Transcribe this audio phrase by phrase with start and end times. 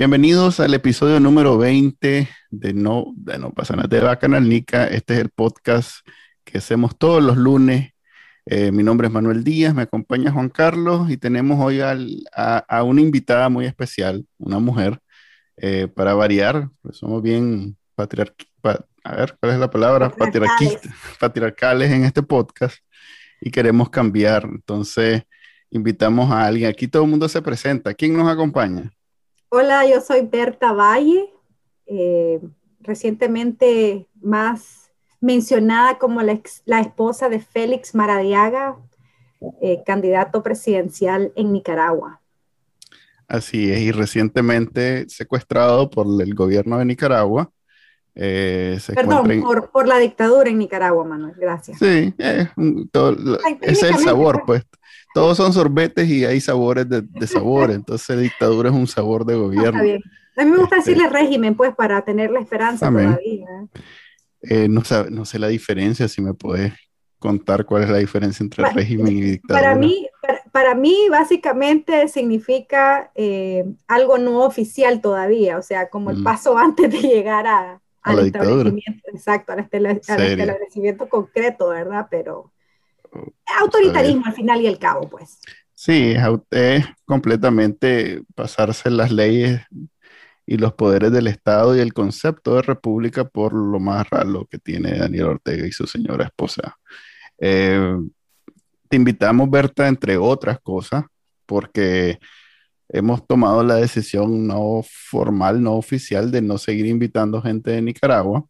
[0.00, 4.86] Bienvenidos al episodio número 20 de No, de no pasa nada de Bacanal Nica.
[4.86, 5.96] Este es el podcast
[6.42, 7.92] que hacemos todos los lunes.
[8.46, 13.02] Eh, mi nombre es Manuel Díaz, me acompaña Juan Carlos y tenemos hoy a, una
[13.02, 15.00] invitada muy especial, una mujer,
[15.58, 20.08] eh, para variar, pues somos bien patriarcales, a ver, ¿cuál es la palabra?
[20.08, 20.80] Patriarcales.
[21.20, 22.78] patriarcales en este podcast
[23.38, 24.44] y queremos cambiar.
[24.50, 25.24] Entonces,
[25.68, 26.70] invitamos a alguien.
[26.70, 27.92] Aquí todo el mundo se presenta.
[27.92, 28.90] ¿Quién nos acompaña?
[29.52, 31.28] Hola, yo soy Berta Valle,
[31.86, 32.40] eh,
[32.78, 36.40] recientemente más mencionada como la,
[36.80, 38.76] esposa de Félix Maradiaga,
[39.60, 42.20] eh, candidato presidencial en Nicaragua.
[43.26, 47.50] Así es, y recientemente secuestrado por el gobierno de Nicaragua.
[48.22, 51.78] Eh, Perdón, por, la dictadura en Nicaragua, Manuel, gracias.
[51.78, 52.52] Sí, ese
[53.62, 54.62] es el sabor, pues
[55.14, 59.36] todos son sorbetes y hay sabores de, de sabor, entonces dictadura es un sabor de
[59.36, 59.80] gobierno.
[59.80, 63.46] A mí me gusta este, decirle régimen, pues, para tener la esperanza todavía.
[64.42, 66.72] Eh, no, no, sé la diferencia, si me puedes
[67.18, 69.62] contar cuál es la diferencia entre régimen y dictadura.
[69.62, 70.06] Para mí,
[70.52, 76.90] para, mí básicamente significa eh, algo no oficial todavía, o sea, como el paso antes
[76.90, 82.06] de llegar a, al la establecimiento, exacto, al, establecimiento concreto, ¿verdad?
[82.10, 82.52] Pero
[83.60, 85.40] Autoritarismo al final y al cabo, pues.
[85.74, 86.14] Sí,
[86.50, 89.60] es, completamente pasarse las leyes
[90.46, 94.58] y los poderes del Estado y el concepto de república por lo más raro que
[94.58, 96.76] tiene Daniel Ortega y su señora esposa.
[97.38, 97.96] Eh,
[98.88, 101.04] te invitamos, Berta, entre otras cosas,
[101.46, 102.18] porque
[102.92, 108.44] hemos tomado la decisión no formal, no oficial, de no seguir invitando gente de Nicaragua,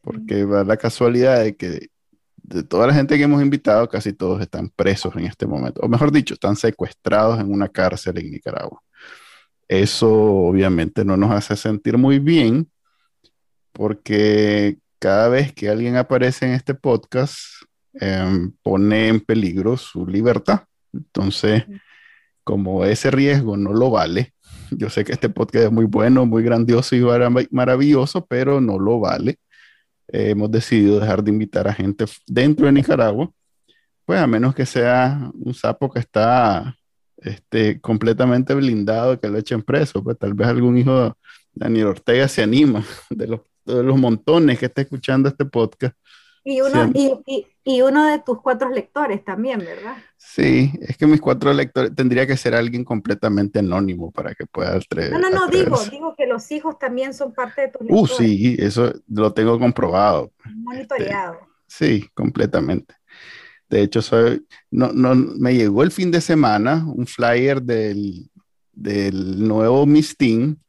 [0.00, 1.88] porque va la casualidad de que
[2.36, 5.88] de toda la gente que hemos invitado, casi todos están presos en este momento, o
[5.88, 8.82] mejor dicho, están secuestrados en una cárcel en Nicaragua.
[9.68, 12.68] Eso obviamente no nos hace sentir muy bien,
[13.72, 17.38] porque cada vez que alguien aparece en este podcast,
[17.94, 20.64] em, pone en peligro su libertad.
[20.92, 21.64] Entonces,
[22.44, 24.32] como ese riesgo no lo vale,
[24.76, 27.02] yo sé que este podcast es muy bueno, muy grandioso y
[27.50, 29.38] maravilloso, pero no lo vale.
[30.08, 33.30] Hemos decidido dejar de invitar a gente dentro de Nicaragua,
[34.04, 36.76] pues a menos que sea un sapo que está
[37.18, 41.12] este, completamente blindado, que lo echen preso, pues tal vez algún hijo de
[41.54, 45.96] Daniel Ortega se anima de los, de los montones que está escuchando este podcast
[46.44, 49.96] y uno, y, y, uno de tus cuatro lectores también, ¿verdad?
[50.16, 54.78] Sí, es que mis cuatro lectores tendría que ser alguien completamente anónimo para que pueda
[55.10, 58.12] No, no, no, digo, digo que los hijos también son parte de tus lectores.
[58.12, 60.32] Uh, sí, eso lo tengo comprobado.
[60.44, 61.34] Monitoreado.
[61.34, 62.94] Este, sí, completamente.
[63.68, 68.28] De hecho, soy, no, no, me llegó el fin de semana un flyer del,
[68.72, 70.60] del nuevo Mistin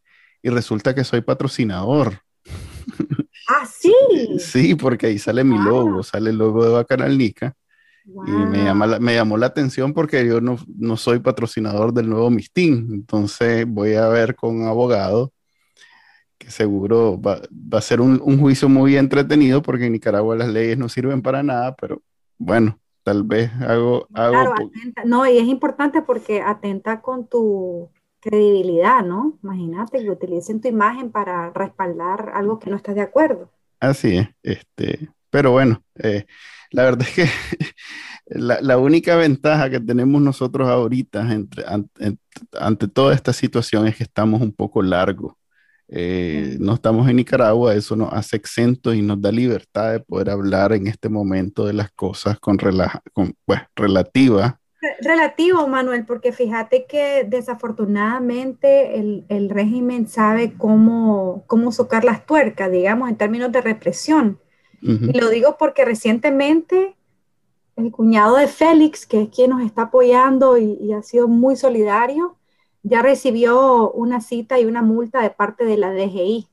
[0.41, 2.19] y resulta que soy patrocinador.
[3.47, 3.93] Ah, sí.
[4.39, 7.55] Sí, porque ahí sale mi logo, sale el logo de Bacanal Nica.
[8.05, 12.29] Y me, llama me llamó la atención porque yo no, no soy patrocinador del nuevo
[12.29, 12.89] Mistín.
[12.91, 15.31] Entonces voy a ver con un abogado
[16.37, 20.49] que seguro va, va a ser un, un, juicio muy entretenido porque en Nicaragua las
[20.49, 22.01] leyes no sirven para nada, pero
[22.37, 24.07] bueno, tal vez hago...
[24.13, 24.55] hago claro,
[25.05, 27.89] no, y es importante porque atenta con tu
[28.23, 29.37] credibilidad, ¿no?
[29.43, 33.51] Imagínate que utilicen tu imagen para respaldar algo que no estás de acuerdo.
[33.79, 36.25] Así es, este, pero bueno, eh,
[36.71, 37.27] la verdad es que
[38.27, 41.65] la, única ventaja que tenemos nosotros ahorita entre,
[42.59, 45.33] ante, toda esta situación es que estamos un poco largos.
[45.89, 50.29] Eh, no estamos en Nicaragua, eso nos hace exentos y nos da libertad de poder
[50.29, 52.57] hablar en este momento de las cosas con,
[53.11, 54.61] con pues, relativa
[55.01, 63.09] relativo, Manuel, porque fíjate que desafortunadamente el, régimen sabe cómo, cómo socar las tuercas, digamos,
[63.09, 64.39] en términos de represión.
[64.81, 66.97] Y lo digo porque recientemente
[67.77, 72.37] el cuñado de Félix, que es quien nos está apoyando y, ha sido muy solidario,
[72.83, 76.47] ya recibió una cita y una multa de parte de la DGI,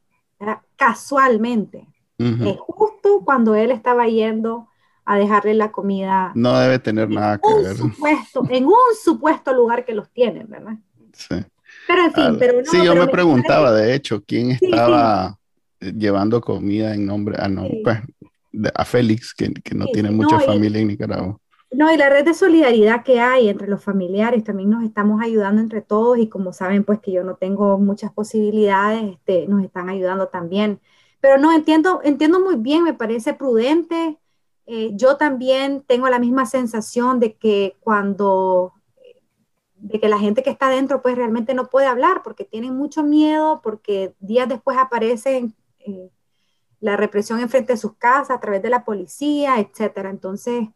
[0.76, 1.88] casualmente.
[2.19, 4.69] Es justo cuando él estaba yendo
[5.11, 6.31] a dejarle la comida.
[6.37, 7.77] No debe tener nada que ver.
[7.77, 10.75] Supuesto, en un supuesto lugar que los tienen, ¿verdad?
[11.12, 11.35] Sí.
[11.89, 15.37] Pero en fin, pero Sí, yo me preguntaba, de hecho, quién estaba
[15.81, 17.99] llevando comida en nombre, a, no, pues,
[18.73, 21.41] a Félix, que, no tiene mucha familia en Nicaragua.
[21.73, 25.61] No, y la red de solidaridad que hay entre los familiares, también nos estamos ayudando
[25.61, 29.89] entre todos y como saben, pues que yo no tengo muchas posibilidades, este, nos están
[29.89, 30.79] ayudando también.
[31.21, 34.20] Pero no, entiendo, entiendo muy bien, me parece prudente.
[34.71, 38.73] Eh, yo también tengo la misma sensación de que cuando,
[39.77, 43.03] de que la gente que está adentro pues realmente no puede hablar porque tienen mucho
[43.03, 46.11] miedo, porque días después aparecen eh,
[46.81, 50.11] la represión enfrente de sus casas a través de la policía, etcétera.
[50.11, 50.69] Entonces,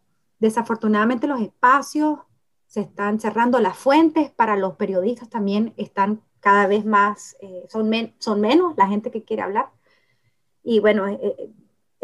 [0.45, 2.19] Desafortunadamente los espacios
[2.67, 7.91] se están cerrando, las fuentes para los periodistas también están cada vez más, eh, son,
[8.19, 9.71] son menos la gente que quiere hablar.
[10.63, 11.51] Y bueno, eh, eh,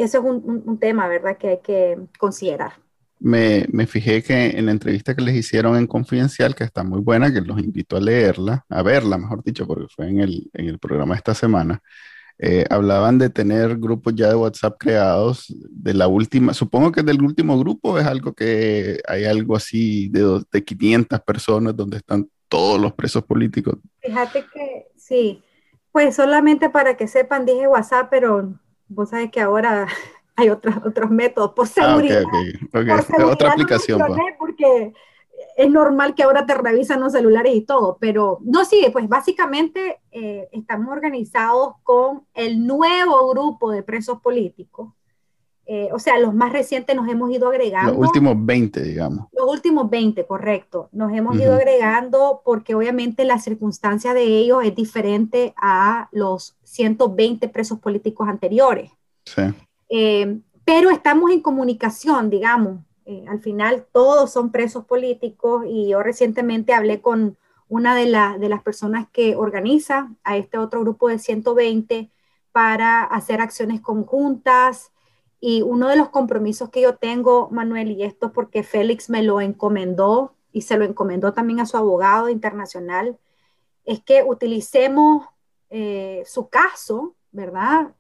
[0.03, 2.73] eso es un, tema, ¿verdad?, que hay que considerar.
[3.19, 7.01] Me, me, fijé que en la entrevista que les hicieron en Confidencial, que está muy
[7.01, 10.69] buena, que los invito a leerla, a verla, mejor dicho, porque fue en el, en
[10.69, 11.83] el programa esta semana,
[12.39, 17.21] eh, hablaban de tener grupos ya de WhatsApp creados de la última, supongo que del
[17.21, 22.81] último grupo es algo que hay algo así de, de 500 personas donde están todos
[22.81, 23.77] los presos políticos.
[24.01, 25.43] Fíjate que sí,
[25.93, 28.59] pues solamente para que sepan dije WhatsApp, pero
[28.91, 29.87] vos sabes que ahora
[30.37, 32.25] hay otros otros métodos por ah, seguridad.
[33.25, 34.01] otra aplicación.
[34.07, 34.21] Pues.
[34.39, 34.93] porque
[35.57, 40.01] es normal que ahora te revisan los celulares y todo, pero no, sí, pues básicamente
[40.11, 44.93] eh, estamos organizados con el nuevo grupo de presos políticos.
[45.73, 47.93] Eh, o sea, los más recientes nos hemos ido agregando.
[47.93, 49.29] Los últimos 20, digamos.
[49.31, 50.89] Los últimos 20, correcto.
[50.91, 57.49] Nos hemos ido agregando porque obviamente la circunstancia de ellos es diferente a los 120
[57.51, 58.91] presos políticos anteriores.
[59.25, 59.43] Sí.
[59.91, 66.03] Eh, pero estamos en comunicación, digamos, eh, al final todos son presos políticos y yo
[66.03, 67.37] recientemente hablé con
[67.69, 68.07] una de,
[68.41, 72.11] de las personas que organiza a este otro grupo de 120
[72.51, 74.91] para hacer acciones conjuntas.
[75.41, 79.41] Y uno de los compromisos que yo tengo, Manuel, y esto porque Félix me lo
[79.41, 83.19] encomendó y se lo encomendó también a su abogado internacional,
[83.85, 85.27] es que utilicemos
[85.71, 87.95] eh, su caso, ¿verdad?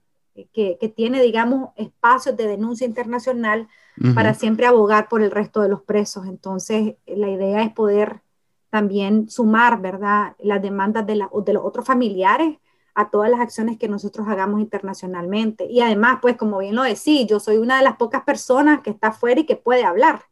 [0.52, 3.68] Que, que, tiene, digamos, espacios de denuncia internacional
[4.14, 6.26] para siempre abogar por el resto de los presos.
[6.26, 8.22] Entonces, la idea es poder
[8.70, 12.58] también sumar, ¿verdad?, las demandas de, de los otros familiares
[12.94, 15.66] a todas las acciones que nosotros hagamos internacionalmente.
[15.66, 18.90] Y además, pues como bien lo decía, yo soy una de las pocas personas que
[18.90, 20.22] está afuera y que puede hablar.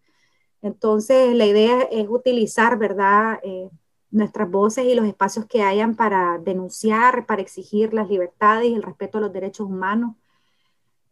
[0.62, 3.68] Entonces, la idea es utilizar, ¿verdad?, eh,
[4.10, 8.82] nuestras voces y los espacios que hayan para denunciar, para exigir las libertades y el
[8.82, 10.16] respeto a los derechos humanos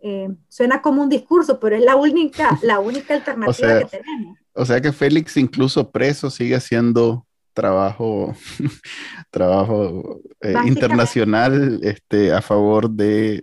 [0.01, 4.39] eh, suena como un discurso, pero es la única, la única alternativa que tenemos.
[4.53, 7.26] O sea que Félix, incluso preso, sigue haciendo
[7.57, 8.35] trabajo,
[9.31, 13.41] trabajo eh, internacional este, a favor de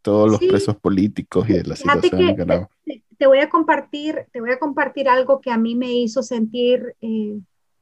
[0.00, 2.70] todos los presos políticos y de la situación en Nicaragua.
[3.18, 6.94] Te, voy a compartir, te voy a compartir algo que a mí me hizo sentir,
[7.00, 7.40] eh,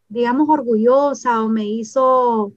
[0.08, 2.55] digamos, orgullosa o me hizo,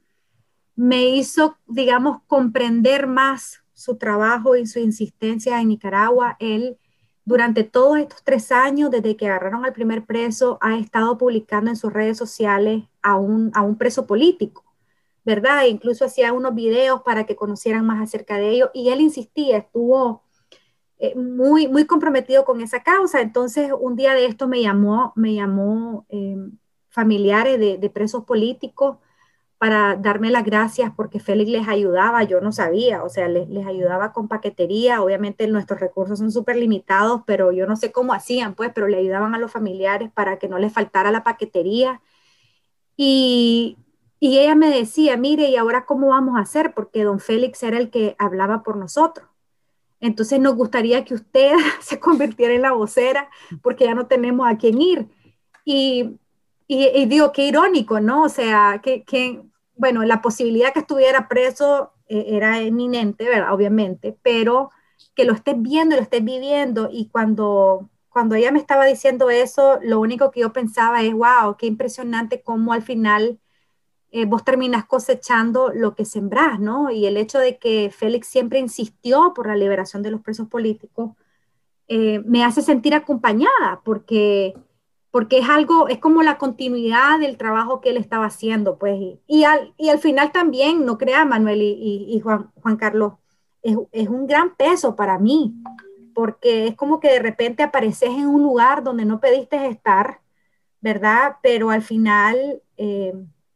[0.78, 6.38] me hizo, digamos, comprender más su trabajo y su insistencia en Nicaragua.
[6.40, 6.78] Él,
[7.30, 11.76] durante todos estos tres años, desde que agarraron al primer preso, ha estado publicando en
[11.78, 14.66] sus redes sociales a un, a un preso político,
[15.24, 15.66] ¿verdad?
[15.66, 18.72] E incluso hacía unos videos para que conocieran más acerca de ello.
[18.74, 20.24] Y él insistía, estuvo
[20.98, 23.22] eh, muy, muy comprometido con esa causa.
[23.22, 26.36] Entonces, un día de esto me llamó, me llamó eh,
[26.90, 28.98] familiares de, de presos políticos
[29.60, 33.68] para darme las gracias porque Félix les ayudaba, yo no sabía, o sea, les, les
[33.68, 38.56] ayudaba con paquetería, obviamente nuestros recursos son súper limitados, pero yo no sé cómo hacían,
[38.56, 42.02] pues, pero le ayudaban a los familiares para que no les faltara la paquetería.
[42.96, 43.78] Y,
[44.20, 46.74] y ella me decía, mire, ¿y ahora cómo vamos a hacer?
[46.74, 49.28] Porque don Félix era el que hablaba por nosotros.
[50.00, 51.52] Entonces nos gustaría que usted
[51.82, 53.30] se convirtiera en la vocera
[53.62, 55.08] porque ya no tenemos a quién ir.
[55.66, 56.18] Y,
[56.68, 58.24] y, digo, qué irónico, ¿no?
[58.24, 59.42] O sea, que, que
[59.80, 63.54] bueno, la posibilidad que estuviera preso eh, era inminente, ¿verdad?
[63.54, 64.72] Obviamente, pero
[65.16, 69.80] que lo estés viendo lo estés viviendo y cuando, cuando ella me estaba diciendo eso,
[69.82, 73.40] lo único que yo pensaba es, wow, qué impresionante cómo al final
[74.12, 76.92] eh, vos terminas cosechando lo que sembrás, ¿no?
[76.92, 81.12] Y el hecho de que Félix siempre insistió por la liberación de los presos políticos
[81.88, 84.56] eh, me hace sentir acompañada porque
[85.12, 89.44] porque es algo, es como la continuidad del trabajo que él estaba haciendo, pues, y,
[89.44, 93.14] al, y al final también, no crea Manuel y, Juan, Carlos,
[93.62, 95.56] es, es, un gran peso para mí,
[96.14, 100.22] porque es como que de repente apareces en un lugar donde no pediste estar,
[100.82, 101.38] ¿verdad?
[101.42, 103.14] Pero al final, eh,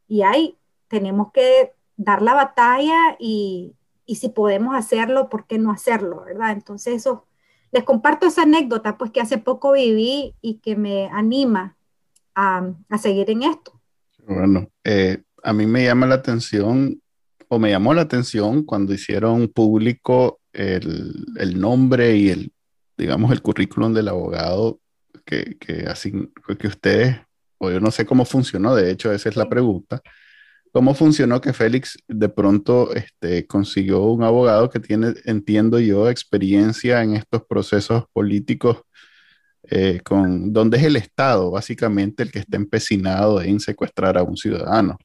[0.08, 0.58] y hay,
[0.88, 6.24] tenemos que dar la batalla y, y si podemos hacerlo, ¿por qué no hacerlo?
[6.24, 6.52] ¿Verdad?
[6.52, 7.26] Entonces eso,
[7.74, 11.76] les comparto esa anécdota, pues que hace poco viví y que me anima
[12.36, 13.80] a, a seguir en esto.
[14.28, 17.02] Bueno, eh, a mí me llama la atención,
[17.48, 22.52] o me llamó la atención cuando hicieron público el, el nombre y el,
[22.96, 24.78] digamos, el currículum del abogado
[25.26, 26.12] que, que, así,
[26.56, 27.16] que ustedes,
[27.58, 30.00] o yo no sé cómo funcionó, de hecho, esa es la pregunta,
[30.74, 37.00] ¿Cómo funcionó que Félix de pronto este, consiguió un abogado que tiene, entiendo yo, experiencia
[37.00, 38.82] en estos procesos políticos,
[39.70, 44.36] eh, con, donde es el Estado básicamente el que está empecinado en sequestrar a un
[44.36, 44.98] ciudadano,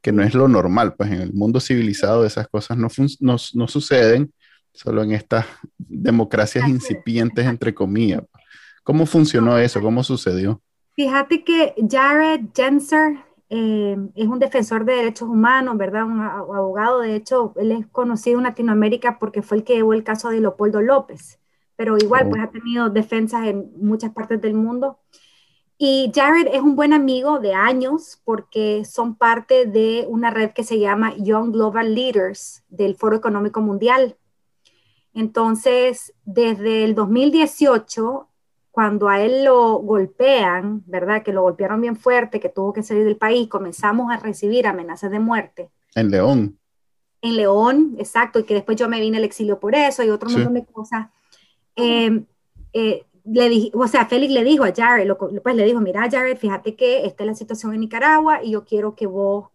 [0.00, 2.86] que no es lo normal, pues en el mundo civilizado esas cosas no,
[3.18, 4.32] no, no suceden,
[4.72, 5.46] solo en estas
[5.78, 8.22] democracias incipientes, entre comillas.
[8.84, 9.80] ¿Cómo funcionó eso?
[9.80, 10.62] ¿Cómo sucedió?
[10.94, 16.04] Fíjate que Jared Jenser eh, es un defensor de derechos humanos, ¿verdad?
[16.04, 20.04] Un abogado, de hecho, él es conocido en Latinoamérica porque fue el que llevó el
[20.04, 21.40] caso de Leopoldo López,
[21.76, 22.30] pero igual, oh.
[22.30, 24.98] pues ha tenido defensas en muchas partes del mundo.
[25.80, 30.64] Y Jared es un buen amigo de años porque son parte de una red que
[30.64, 34.16] se llama Young Global Leaders del Foro Económico Mundial.
[35.14, 38.28] Entonces, desde el 2018,
[38.78, 41.24] cuando a él lo golpean, ¿verdad?
[41.24, 45.10] Que lo golpearon bien fuerte, que tuvo que salir del país, comenzamos a recibir amenazas
[45.10, 45.68] de muerte.
[45.96, 46.60] En León.
[47.20, 50.30] En León, exacto, y que después yo me vine al exilio por eso y otro
[50.30, 51.08] montón de cosas.
[51.74, 52.24] Em,
[52.72, 55.10] eh, le dije, o sea, Félix le dijo a Jared,
[55.42, 58.64] pues le dijo, mira Jared, fíjate que esta es la situación en Nicaragua y yo
[58.64, 59.48] quiero que vos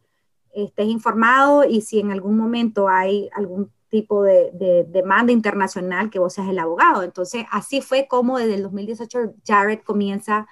[0.54, 6.34] estés informado y si en algún momento hay algún tipo de, demanda internacional que vos
[6.34, 7.04] seas el abogado.
[7.04, 10.48] Entonces, así fue como desde el 2018 Jared comienza,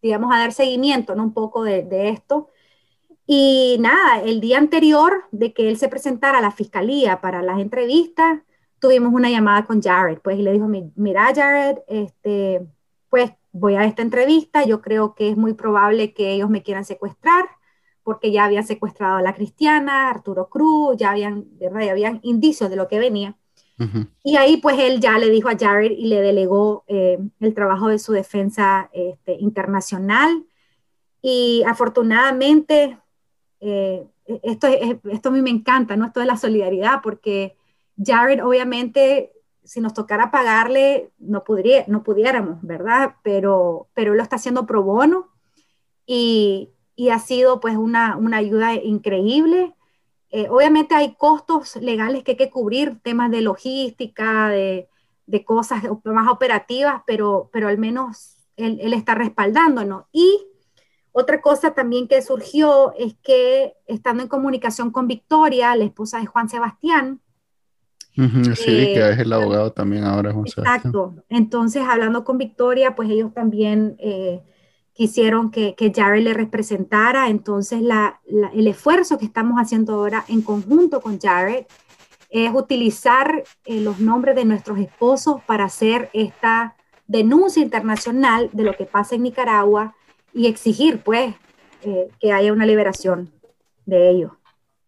[0.00, 1.24] digamos, a dar seguimiento, ¿no?
[1.24, 2.50] Un poco de, esto.
[3.26, 7.58] Y nada, el día anterior de que él se presentara a la fiscalía para las
[7.58, 8.42] entrevistas,
[8.78, 12.64] tuvimos una llamada con Jared, pues, y le dijo, mira, Jared, este,
[13.10, 16.84] pues, voy a esta entrevista, yo creo que es muy probable que ellos me quieran
[16.84, 17.44] secuestrar,
[18.04, 21.88] porque ya habían secuestrado a la cristiana, Arturo Cruz, ya habían, ¿verdad?
[21.88, 23.36] habían indicios de lo que venía.
[24.22, 27.88] Y ahí pues él ya le dijo a Jared y le delegó eh, el trabajo
[27.88, 30.44] de su defensa este, internacional.
[31.20, 32.98] Y afortunadamente,
[33.58, 34.06] eh,
[34.44, 36.06] esto, esto a mí me encanta, ¿no?
[36.06, 37.56] Esto de la solidaridad, porque
[37.98, 39.32] Jared obviamente,
[39.64, 43.16] si nos tocara pagarle, no, podría, no pudiéramos, ¿verdad?
[43.24, 45.30] Pero, pero él lo está haciendo pro bono.
[46.06, 49.74] Y, y ha sido pues una, una ayuda increíble.
[50.30, 54.88] Eh, obviamente hay costos legales que hay que cubrir, temas de logística, de,
[55.26, 60.04] de cosas más operativas, pero, pero al menos él, él, está respaldándonos.
[60.12, 60.46] Y
[61.12, 66.26] otra cosa también que surgió es que estando en comunicación con Victoria, la esposa de
[66.26, 67.20] Juan Sebastián,
[68.14, 71.14] sí, que eh, es el abogado también ahora, Juan Exacto.
[71.28, 74.42] Entonces, hablando con Victoria, pues ellos también eh,
[74.94, 77.28] quisieron que, que Jared le representara.
[77.28, 81.66] Entonces, el esfuerzo que estamos haciendo ahora en conjunto con Jared
[82.30, 86.74] es utilizar eh, los nombres de nuestros esposos para hacer esta
[87.06, 89.94] denuncia internacional de lo que pasa en Nicaragua
[90.32, 91.34] y exigir, pues,
[91.82, 93.30] eh, que haya una liberación
[93.86, 94.32] de ellos.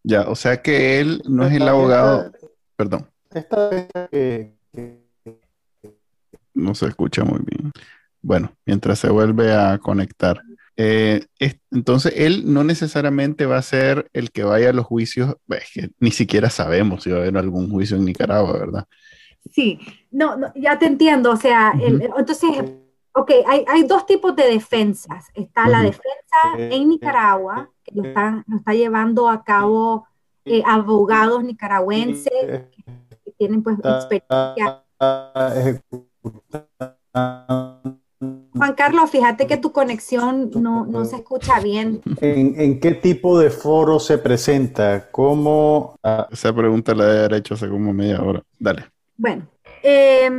[0.02, 2.32] Ya, o sea que él no es el abogado.
[2.76, 3.08] Perdón.
[6.54, 7.72] no se escucha muy bien.
[8.22, 10.40] Bueno, mientras se vuelve a conectar.
[10.76, 11.24] Eh,
[11.70, 15.36] entonces, él no necesariamente va a ser el que vaya a los juicios,
[15.72, 18.86] que ni siquiera sabemos si va a haber algún juicio en Nicaragua, ¿verdad?
[19.50, 19.78] Sí,
[20.10, 22.50] no, ya te entiendo, o sea, entonces,
[23.12, 25.26] ok, hay, dos tipos de defensas.
[25.34, 30.06] Está la defensa en Nicaragua, que lo, lo está llevando a cabo
[30.48, 32.30] eh, abogados nicaragüenses
[33.24, 34.84] que tienen pues experiencia
[38.18, 42.00] Juan Carlos, fíjate que tu conexión no, se escucha bien.
[42.20, 45.10] ¿En, qué tipo de foro se presenta?
[45.10, 45.96] ¿Cómo?
[46.02, 48.42] Ah, Esa pregunta la de derecho hace como media hora.
[48.58, 48.86] Dale.
[49.16, 49.46] Bueno.
[49.82, 50.30] Eh,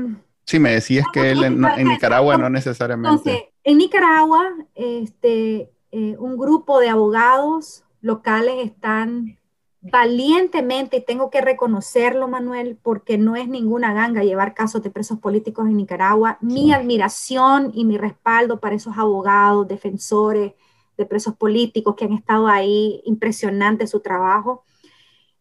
[0.45, 3.09] sí, me decías que él en, Nicaragua no necesariamente.
[3.09, 4.43] Entonces, en Nicaragua,
[4.73, 9.37] este, eh, un grupo de abogados locales están
[9.81, 15.19] valientemente, y tengo que reconocerlo, Manuel, porque no es ninguna ganga llevar casos de presos
[15.19, 16.37] políticos en Nicaragua.
[16.41, 20.53] Mi admiración y mi respaldo para esos abogados, defensores
[20.97, 24.63] de presos políticos que han estado ahí, impresionante su trabajo.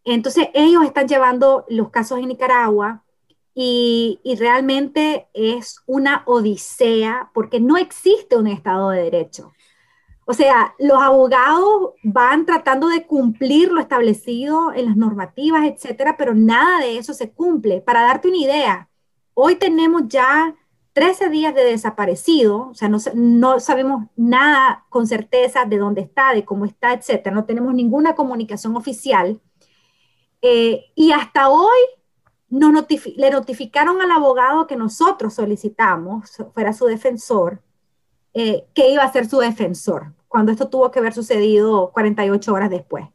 [0.05, 3.02] Entonces, ellos están llevando los casos en Nicaragua
[3.55, 9.52] y, y realmente es una odisea porque no existe un Estado de Derecho.
[10.28, 16.35] O sea, los abogados van tratando de cumplir lo establecido en las normativas, etcétera, pero
[16.35, 17.80] nada de eso se cumple.
[17.80, 18.88] Para darte una idea,
[19.35, 20.56] hoy tenemos ya
[20.95, 26.45] 13 días de desaparecido, o sea, no, sabemos nada con certeza de dónde está, de
[26.45, 27.33] cómo está, etcétera.
[27.33, 29.40] No tenemos ninguna comunicación oficial.
[30.42, 31.78] Eh, y hasta hoy
[32.49, 37.62] le notificaron al abogado que nosotros solicitamos, fuera su defensor,
[38.38, 42.69] eh, que iba a ser su defensor, cuando esto tuvo que haber sucedido 48 horas
[42.69, 43.07] después.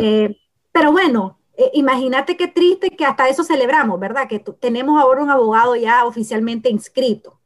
[0.00, 0.34] Eh,
[0.72, 4.26] pero bueno, eh, imagínate qué triste que hasta eso celebramos, ¿verdad?
[4.26, 7.38] Que tenemos ahora un abogado ya oficialmente inscrito.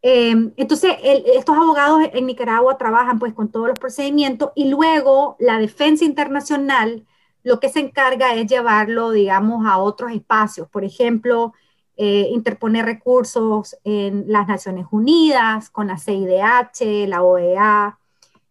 [0.00, 6.04] entonces, estos abogados en Nicaragua trabajan pues con todos los procedimientos y luego la defensa
[6.04, 7.04] internacional
[7.42, 10.68] lo que se encarga es llevarlo, digamos, a otros espacios.
[10.68, 11.52] Por ejemplo,
[12.00, 17.98] eh, interponer recursos en las Naciones Unidas, con la CIDH, la OEA,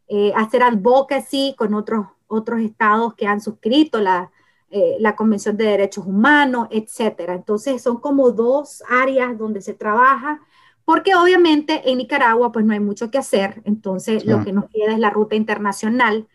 [0.10, 4.32] eh, hacer advocacy con otros, otros estados que han suscrito la,
[4.70, 7.36] eh, la Convención de Derechos Humanos, etcétera.
[7.36, 10.42] Entonces son como dos áreas donde se trabaja,
[10.84, 14.92] porque obviamente en Nicaragua pues no hay mucho que hacer, entonces lo que nos queda
[14.92, 16.28] es la ruta internacional,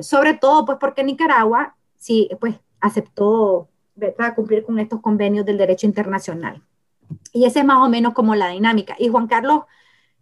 [0.00, 3.68] sobre todo pues porque Nicaragua sí pues aceptó
[4.18, 6.62] a cumplir con estos convenios del derecho internacional.
[7.32, 8.96] Y esa es más o menos como la dinámica.
[8.98, 9.62] Y Juan Carlos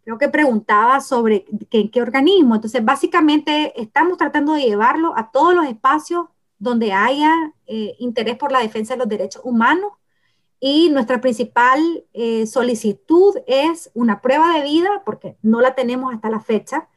[0.05, 2.55] creo que preguntaba sobre qué, qué organismo.
[2.55, 6.27] Entonces, básicamente estamos tratando de llevarlo a todos los espacios
[6.59, 7.33] donde haya
[7.67, 9.93] eh, interés por la defensa de los derechos humanos.
[10.61, 11.81] Y nuestra principal
[12.13, 16.89] eh, solicitud es una prueba de vida, porque no la tenemos hasta la fecha.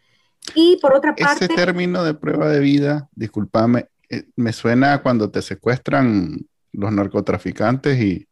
[0.54, 1.46] Y por otra parte...
[1.46, 8.00] Ese término de prueba de vida, discúlpame, eh, me suena cuando te secuestran los narcotraficantes
[8.00, 8.28] y,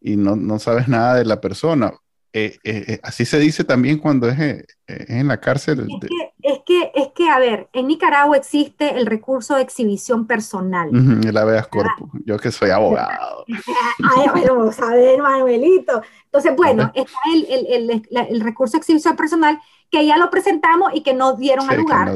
[0.00, 1.92] no, sabes nada de la persona.
[2.32, 5.86] Eh, eh, eh, así se dice también cuando es, en la cárcel.
[6.42, 10.90] Es que, es que, a ver, en Nicaragua existe el recurso de exhibición personal.
[10.92, 12.10] el habeas corpus.
[12.24, 13.44] Yo que soy abogado.
[14.16, 16.02] Ay, bueno, a ver, Manuelito.
[16.26, 19.58] Entonces, bueno, está el, recurso de exhibición personal
[19.90, 22.12] que ya lo presentamos y que no dieron lugar.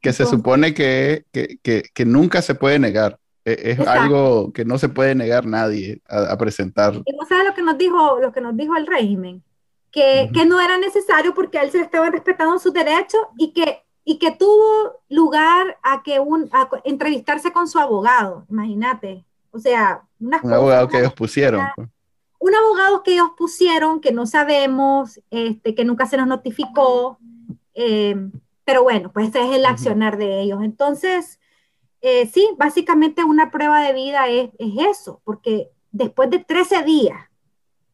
[0.00, 3.18] Que, se supone que, que, nunca se puede negar.
[3.44, 6.94] E-, es algo que no se puede negar nadie a, presentar.
[7.04, 9.42] Y vos sabes lo que nos dijo, lo que nos dijo el régimen,
[9.90, 13.52] que, que no era necesario porque a él se le estaban respetando sus derechos y
[13.52, 19.24] que, y que tuvo lugar a que un, a entrevistarse con su abogado, imagínate.
[19.50, 21.66] O sea, un abogado que ellos pusieron.
[21.76, 21.88] Pues.
[22.38, 27.18] Un abogado que ellos pusieron, que no sabemos, este, que nunca se nos notificó,
[27.74, 28.16] eh,
[28.64, 30.62] pero bueno, pues ese es el accionar de ellos.
[30.62, 31.38] Entonces,
[32.02, 37.30] eh, sí, básicamente una prueba de vida es, eso, porque después de 13 días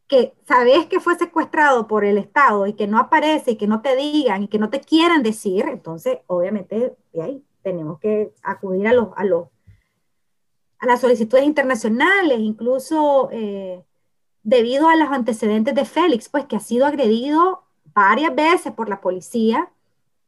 [0.06, 3.82] que sabes que fue secuestrado por el Estado y que no aparece y que no
[3.82, 8.88] te digan y que no te quieran decir, entonces obviamente de ahí tenemos que acudir
[8.88, 9.48] a los, a los
[10.78, 13.84] a las solicitudes internacionales, incluso eh,
[14.42, 19.00] debido a los antecedentes de Félix, pues que ha sido agredido varias veces por la
[19.00, 19.70] policía,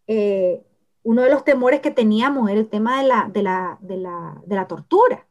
[0.06, 0.62] eh,
[1.02, 4.40] uno de los temores que teníamos era el tema de la, de la, de la,
[4.46, 5.26] de la tortura.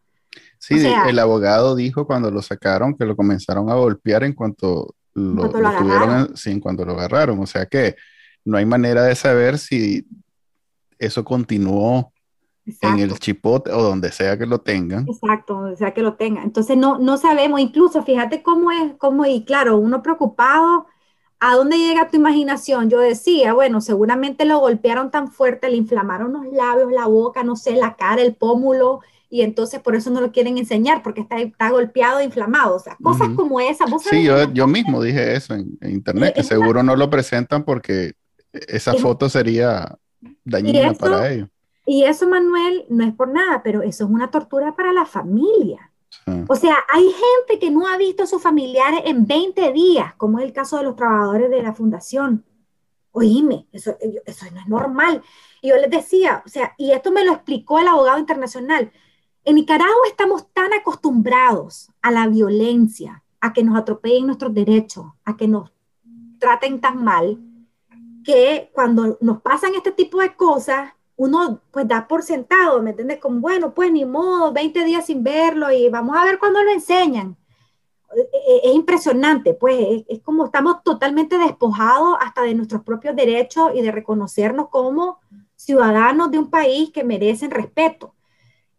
[0.57, 5.43] Sí, el abogado dijo cuando lo sacaron que lo comenzaron a golpear en cuanto lo,
[5.43, 7.39] lo, tuvieron, sí, en cuanto lo agarraron.
[7.39, 7.95] O sea que
[8.45, 10.05] no hay manera de saber si
[10.97, 12.11] eso continuó
[12.81, 15.07] en el chipote o donde sea que lo tengan.
[15.07, 16.43] Exacto, donde sea que lo tengan.
[16.43, 20.85] Entonces no, no sabemos, incluso fíjate cómo es, cómo, y claro, uno preocupado
[21.41, 22.89] ¿A dónde llega tu imaginación?
[22.89, 27.55] Yo decía, bueno, seguramente lo golpearon tan fuerte, le inflamaron los labios, la boca, no
[27.55, 28.99] sé, la cara, el pómulo,
[29.29, 32.97] y entonces por eso no lo quieren enseñar, porque está, está golpeado, inflamado, o sea,
[33.01, 33.89] cosas como esas.
[34.09, 38.13] sí, yo, yo, mismo dije eso en, internet, que seguro no lo presentan porque
[38.51, 39.97] esa foto sería
[40.43, 41.47] dañina para ellos.
[41.85, 45.91] Y eso, Manuel, no es por nada, pero eso es una tortura para la familia.
[46.47, 50.39] O sea, hay gente que no ha visto a sus familiares en 20 días, como
[50.39, 52.45] es el caso de los trabajadores de la fundación.
[53.11, 53.95] Oíme, eso,
[54.25, 55.23] eso no es normal.
[55.61, 58.91] Y yo les decía, o sea, y esto me lo explicó el abogado internacional.
[59.45, 65.37] En Nicaragua estamos tan acostumbrados a la violencia, a que nos atropellen nuestros derechos, a
[65.37, 65.71] que nos
[66.39, 67.39] traten tan mal,
[68.23, 73.19] que cuando nos pasan este tipo de cosas, uno pues da por sentado, ¿me entiendes?
[73.19, 76.71] Como, bueno, pues ni modo, 20 días sin verlo y vamos a ver cuándo lo
[76.71, 77.35] enseñan.
[78.15, 83.71] E, e, es, impresionante, pues es, como estamos totalmente despojados hasta de nuestros propios derechos
[83.75, 85.19] y de reconocernos como
[85.55, 88.15] ciudadanos de un país que merecen respeto.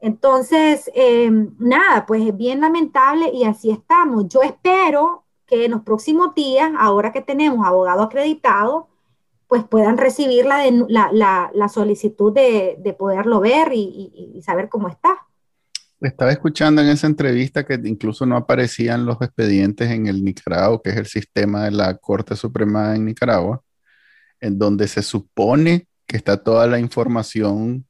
[0.01, 4.29] Entonces, em, nada, pues es bien lamentable y así estamos.
[4.29, 8.90] Yo espero que en los próximos días, ahora que tenemos abogado acreditado,
[9.51, 15.27] pues puedan recibir la, la, solicitud de, poderlo ver y, saber cómo está.
[16.01, 20.91] Estaba escuchando en esa entrevista que incluso no aparecían los expedientes en el Nicaragua, que
[20.91, 23.61] es el sistema de la Corte Suprema en Nicaragua,
[24.41, 27.85] en donde se supone que está toda la información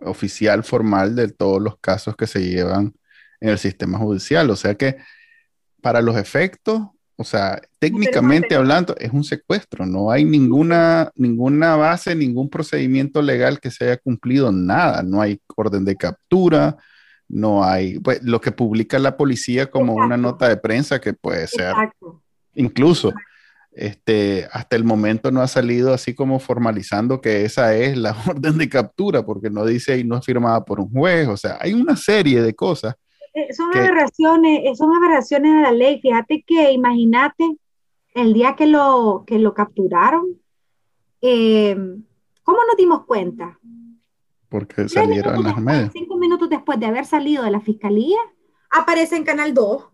[0.00, 2.94] oficial, formal de todos los casos que se llevan
[3.40, 4.48] en el sistema judicial.
[4.48, 4.96] O sea que
[5.82, 6.80] para los efectos
[7.16, 9.86] o sea, técnicamente hablando, es un secuestro.
[9.86, 15.02] No hay ninguna, ninguna base, ningún procedimiento legal que se haya cumplido, nada.
[15.02, 16.76] No hay orden de captura,
[17.28, 21.46] no hay pues, lo que publica la policía como una nota de prensa que puede
[21.46, 21.74] ser.
[22.54, 23.12] Incluso,
[23.72, 28.58] este, hasta el momento no ha salido así como formalizando que esa es la orden
[28.58, 31.28] de captura, porque no dice y no es firmada por un juez.
[31.28, 32.96] O sea, hay una serie de cosas
[33.34, 36.00] eh, son aberraciones, eh, son aberraciones de la ley.
[36.00, 37.58] Fíjate que imagínate
[38.14, 40.40] el día que lo, que lo capturaron,
[41.20, 41.76] eh,
[42.44, 43.58] ¿cómo nos dimos cuenta?
[44.48, 45.90] Porque salieron las medias.
[45.92, 48.18] Cinco minutos después de haber salido de la fiscalía,
[48.70, 49.84] aparece en Canal 2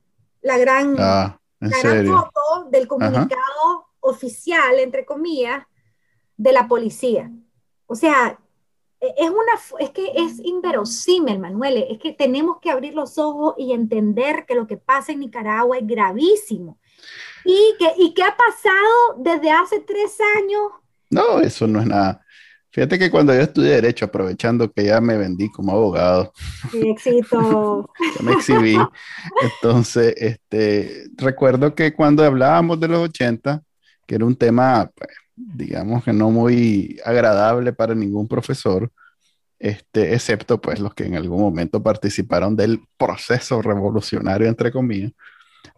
[0.42, 5.64] la gran, ah, foto del comunicado oficial, entre comillas,
[6.36, 7.30] de la policía.
[7.86, 8.38] O sea,
[9.00, 13.72] es, una, es que es inverosímil, Manuel, es que tenemos que abrir los ojos y
[13.72, 16.78] entender que lo que pasa en Nicaragua es gravísimo.
[17.44, 20.62] ¿Y que y qué ha pasado desde hace tres años?
[21.08, 22.24] No, eso no es nada.
[22.72, 26.32] Fíjate que cuando yo estudié Derecho, aprovechando que ya me vendí como abogado.
[26.72, 27.90] éxito.
[28.22, 28.76] me exhibí.
[29.42, 33.60] Entonces, este, recuerdo que cuando hablábamos de los 80,
[34.06, 35.10] que era un tema pues,
[35.46, 38.90] digamos que no muy agradable para ningún profesor,
[39.58, 45.12] este, excepto pues los que en algún momento participaron del proceso revolucionario, entre comillas,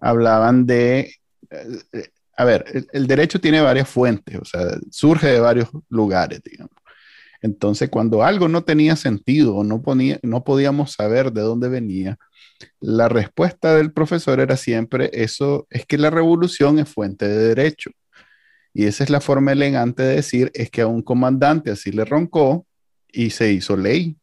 [0.00, 1.14] hablaban de,
[1.50, 6.72] eh, a ver, el, derecho tiene varias fuentes, o sea, surge de varios lugares, digamos.
[7.40, 12.18] Entonces, cuando algo no tenía sentido o no, ponía, no podíamos saber de dónde venía,
[12.80, 17.90] la respuesta del profesor era siempre, eso es que la revolución es fuente de derecho.
[18.74, 22.04] Y esa es la forma elegante de decir, es que a un comandante así le
[22.04, 22.66] roncó
[23.12, 24.16] y se hizo ley.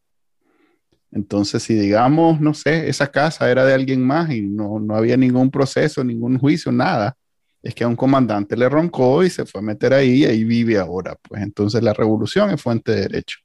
[1.12, 5.16] Entonces, si digamos, no sé, esa casa era de alguien más y no, no había
[5.16, 7.16] ningún proceso, ningún juicio, nada,
[7.62, 10.44] es que a un comandante le roncó y se fue a meter ahí y ahí
[10.44, 11.16] vive ahora.
[11.28, 13.38] Pues entonces la revolución es fuente de derecho.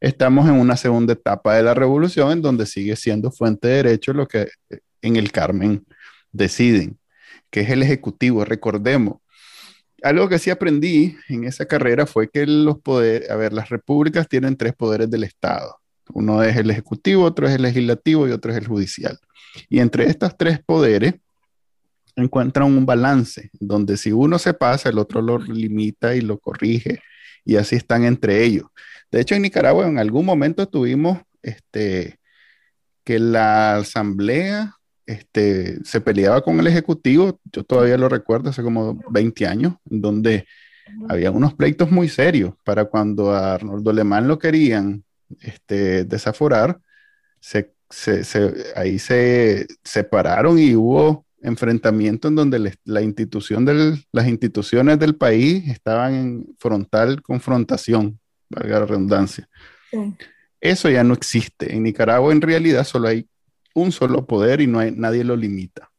[0.00, 4.12] Estamos en una segunda etapa de la revolución en donde sigue siendo fuente de derecho
[4.12, 4.48] lo que
[5.00, 5.84] en el Carmen
[6.32, 6.98] deciden,
[7.50, 8.44] que es el Ejecutivo.
[8.44, 9.18] Recordemos,
[10.02, 14.28] algo que sí aprendí en esa carrera fue que los poderes, a ver, las repúblicas
[14.28, 15.76] tienen tres poderes del Estado.
[16.12, 19.18] Uno es el ejecutivo, otro es el legislativo y otro es el judicial.
[19.68, 21.14] Y entre estos tres poderes
[22.16, 27.00] encuentran un balance, donde si uno se pasa, el otro lo limita y lo corrige,
[27.44, 28.64] y así están entre ellos.
[29.10, 32.18] De hecho, en Nicaragua en algún momento tuvimos este,
[33.04, 39.00] que la asamblea este, se peleaba con el Ejecutivo, yo todavía lo recuerdo hace como
[39.10, 40.46] 20 años, donde
[41.08, 45.04] había unos pleitos muy serios para cuando a Arnoldo Alemán lo querían
[45.40, 46.78] este, desaforar,
[48.76, 53.66] ahí se separaron y hubo enfrentamiento en donde la institución
[54.12, 59.48] las instituciones del país estaban en frontal confrontación, valga la redundancia.
[60.60, 61.74] Eso ya no existe.
[61.74, 63.26] En Nicaragua en realidad solo hay
[63.74, 65.90] un solo poder y no hay, nadie lo limita.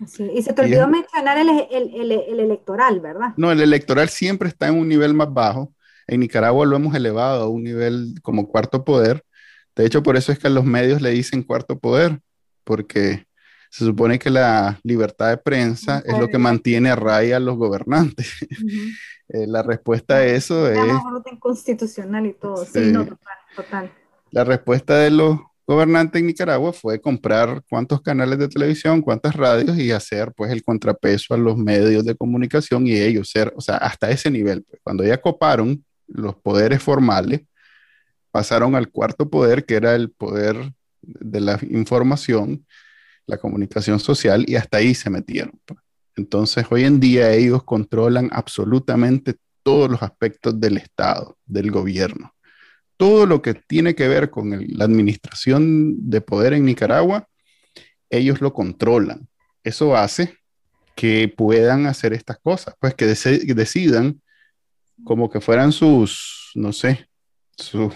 [0.00, 3.34] Y se te olvidó mencionar el, electoral, ¿verdad?
[3.36, 5.74] No, el electoral siempre está en un nivel más bajo.
[6.06, 9.22] En Nicaragua lo hemos elevado a un nivel como cuarto poder.
[9.76, 12.18] De hecho, por eso es que a los medios le dicen cuarto poder,
[12.64, 13.26] porque
[13.70, 17.56] se supone que la libertad de prensa es lo que mantiene a raya a los
[17.56, 18.46] gobernantes.
[19.32, 20.76] Eh, la respuesta a eso es...
[21.38, 23.92] constitucional y todo, sí, no, total, total.
[24.32, 25.38] La respuesta de los
[25.70, 30.64] gobernante en Nicaragua fue comprar cuántos canales de televisión, cuántas radios y hacer pues el
[30.64, 34.64] contrapeso a los medios de comunicación y ellos ser, o sea, hasta ese nivel.
[34.64, 37.42] Pues, cuando ya coparon los poderes formales,
[38.32, 42.66] pasaron al cuarto poder, que era el poder de la información,
[43.26, 45.60] la comunicación social, y hasta ahí se metieron.
[45.64, 45.78] Pues.
[46.16, 52.34] Entonces, hoy en día ellos controlan absolutamente todos los aspectos del Estado, del gobierno
[53.00, 57.26] todo lo que tiene que ver con la administración de poder en Nicaragua,
[58.10, 59.26] ellos lo controlan.
[59.64, 60.36] Eso hace
[60.94, 64.20] que puedan hacer estas cosas, pues que decidan
[65.02, 67.08] como que fueran sus, no sé,
[67.56, 67.90] sus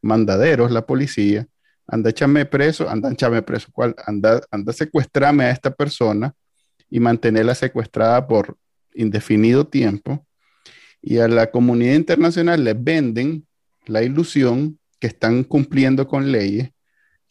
[0.00, 1.46] mandaderos, la policía,
[1.86, 3.94] anda échame preso, anda échame preso, ¿cuál?
[4.06, 6.32] Anda, anda secuestrame a esta persona
[6.88, 8.56] y mantenerla secuestrada por
[8.94, 10.26] indefinido tiempo
[11.02, 13.46] Y a la comunidad internacional les venden
[13.86, 16.70] la ilusión que están cumpliendo con leyes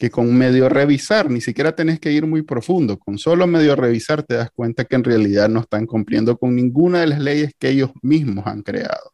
[0.01, 4.23] que con medio revisar, ni siquiera tenés que ir muy profundo, con solo medio revisar
[4.23, 7.69] te das cuenta que en realidad no están cumpliendo con ninguna de las leyes que
[7.69, 9.11] ellos mismos han creado.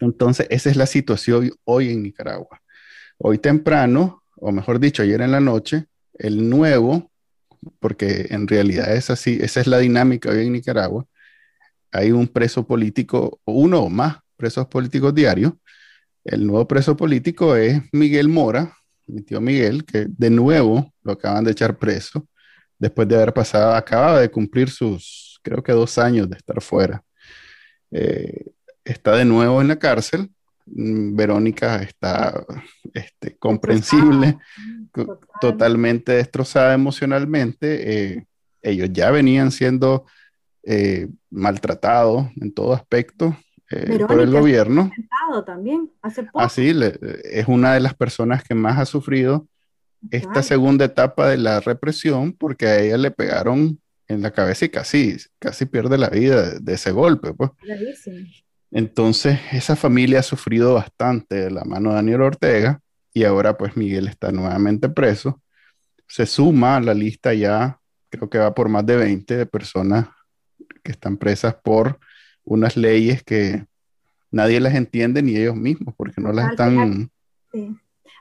[0.00, 2.62] Entonces, esa es la situación hoy en Nicaragua.
[3.18, 7.10] Hoy temprano, o mejor dicho, ayer en la noche, el nuevo,
[7.80, 11.04] porque en realidad es así, esa es la dinámica hoy en Nicaragua,
[11.90, 15.52] hay un preso político, uno o más presos políticos diarios.
[16.24, 18.76] El nuevo preso político es Miguel Mora,
[19.06, 22.26] mi tío Miguel, que de nuevo lo acaban de echar preso,
[22.76, 27.04] después de haber pasado, acababa de cumplir sus, creo que dos años de estar fuera.
[27.92, 28.50] Eh,
[28.84, 30.28] está de nuevo en la cárcel.
[30.66, 32.44] Mm, Verónica está
[32.92, 34.38] este, comprensible,
[35.40, 37.66] totalmente destrozada emocionalmente.
[37.92, 38.26] Eh,
[38.60, 40.04] ellos ya venían siendo
[40.64, 43.36] eh, maltratados en todo aspecto.
[43.72, 44.90] Eh, por el gobierno.
[45.46, 46.40] También, hace poco.
[46.40, 46.74] Así,
[47.24, 49.46] es una de las personas que más ha sufrido
[50.10, 54.68] esta segunda etapa de la represión porque a ella le pegaron en la cabeza y
[54.68, 57.32] casi, casi pierde la vida de, ese golpe.
[57.32, 57.50] Pues.
[58.70, 62.80] Entonces, esa familia ha sufrido bastante de la mano de Daniel Ortega
[63.14, 65.40] y ahora pues Miguel está nuevamente preso.
[66.08, 67.78] Se suma a la lista ya,
[68.10, 70.08] creo que va por más de 20 de personas
[70.82, 71.98] que están presas por
[72.44, 73.66] unas leyes que
[74.30, 77.10] nadie las entiende ni ellos mismos, porque no las están...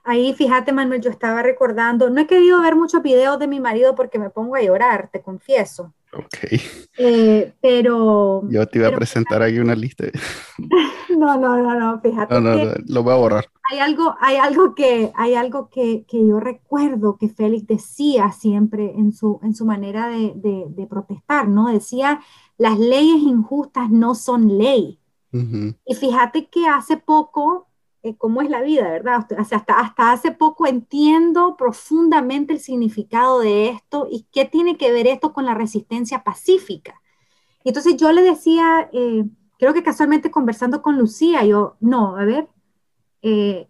[0.03, 3.93] Ahí, fíjate, Manuel, yo estaba recordando, no he querido ver muchos videos de mi marido
[3.93, 5.93] porque me pongo a llorar, te confieso.
[6.13, 6.59] Ok.
[6.97, 8.41] Eh, pero...
[8.49, 10.05] Yo te iba a presentar aquí una lista.
[11.09, 12.33] no, no, no, no, fíjate.
[12.33, 13.45] No, no, lo voy a borrar.
[13.71, 18.91] Hay algo, hay algo, que, hay algo que, que, yo recuerdo que Félix decía siempre
[18.97, 21.71] en su, en su manera de, de, de protestar, ¿no?
[21.71, 22.19] Decía,
[22.61, 24.99] las leyes injustas no son ley.
[25.31, 27.69] Y fíjate que hace poco,
[28.03, 29.25] eh, cómo es la vida, ¿verdad?
[29.35, 35.07] hasta, hasta hace poco entiendo profundamente el significado de esto y qué tiene que ver
[35.07, 37.01] esto con la resistencia pacífica.
[37.63, 39.25] Y entonces yo le decía, eh,
[39.57, 42.47] creo que casualmente conversando con Lucía, yo, no, a ver,
[43.23, 43.69] eh,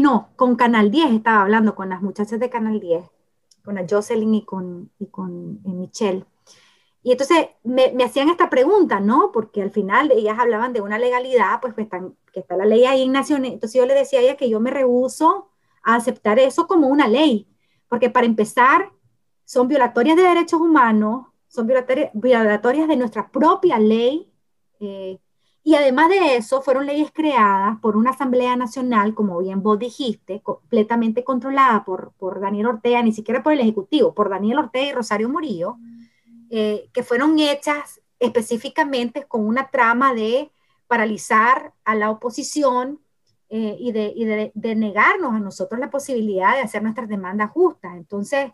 [0.00, 3.02] no, con Canal 10 estaba hablando con las muchachas de Canal 10,
[3.64, 6.24] con la Jocelyn y con, y con Michelle.
[7.08, 9.32] Y entonces me, hacían esta pregunta, ¿no?
[9.32, 11.88] Porque al final ellas hablaban de una legalidad, pues, pues
[12.34, 13.54] que está la ley ahí en Naciones.
[13.54, 15.48] Entonces yo le decía a ella que yo me rehuso
[15.82, 17.48] a aceptar eso como una ley,
[17.88, 18.92] porque para empezar,
[19.46, 24.30] son violatorias de derechos humanos, son violatorias, de nuestra propia ley.
[24.78, 25.18] Eh,
[25.64, 30.42] y además de eso, fueron leyes creadas por una Asamblea Nacional, como bien vos dijiste,
[30.42, 34.92] completamente controlada por, por Daniel Ortega, ni siquiera por el Ejecutivo, por Daniel Ortega y
[34.92, 35.78] Rosario Murillo.
[36.50, 40.50] Eh, que fueron hechas específicamente con una trama de
[40.86, 43.00] paralizar a la oposición
[43.50, 47.96] eh, y, de, negarnos a nosotros la posibilidad de hacer nuestras demandas justas.
[47.96, 48.50] Entonces,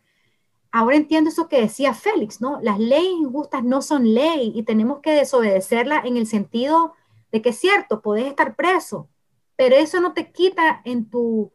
[0.70, 2.60] ahora entiendo eso que decía Félix, ¿no?
[2.62, 6.94] Las leyes injustas no son ley y tenemos que desobedecerlas en el sentido
[7.32, 9.08] de que es cierto, podés estar preso,
[9.56, 11.52] pero eso no te quita en tu,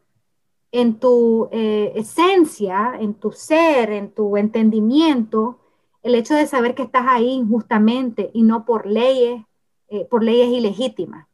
[0.72, 5.59] en tu eh, esencia, en tu ser, en tu entendimiento,
[6.02, 9.42] el hecho de saber que estás ahí injustamente y no por leyes,
[9.88, 11.26] eh, por leyes ilegítimas.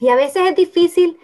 [0.00, 1.18] Y a veces es difícil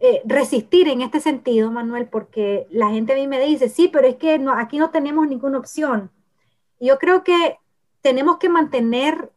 [0.00, 4.06] eh, resistir en este sentido, Manuel, porque la gente a mí me dice, sí, pero
[4.06, 6.10] es que no, aquí no tenemos ninguna opción.
[6.80, 7.58] yo creo que
[8.02, 9.32] tenemos que mantener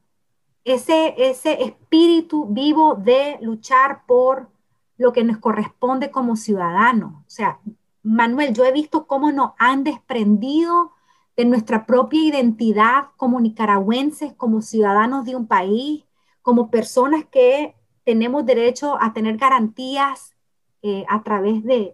[0.66, 4.50] ese, ese espíritu vivo de luchar por
[4.98, 7.14] lo que nos corresponde como ciudadanos.
[7.14, 7.60] O sea,
[8.04, 10.92] Manuel, yo he visto cómo nos han desprendido
[11.38, 16.04] de nuestra propia identidad como nicaragüenses, como ciudadanos de un país,
[16.42, 20.34] como personas que tenemos derecho a tener garantías
[20.82, 21.94] eh, a través de,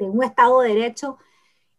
[0.00, 1.18] un Estado de Derecho.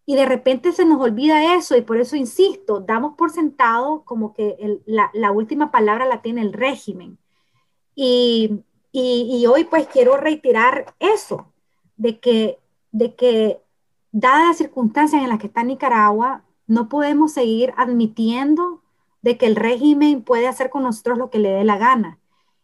[0.05, 4.33] Y de repente se nos olvida eso y por eso insisto, damos por sentado como
[4.33, 7.17] que la, última palabra la tiene el régimen.
[7.93, 11.51] Y, y, hoy pues quiero reiterar eso,
[11.97, 12.59] de que,
[12.91, 13.59] de que
[14.11, 18.81] dadas las circunstancias en las que está Nicaragua, no podemos seguir admitiendo
[19.21, 22.19] de que el régimen puede hacer con nosotros lo que le dé la gana.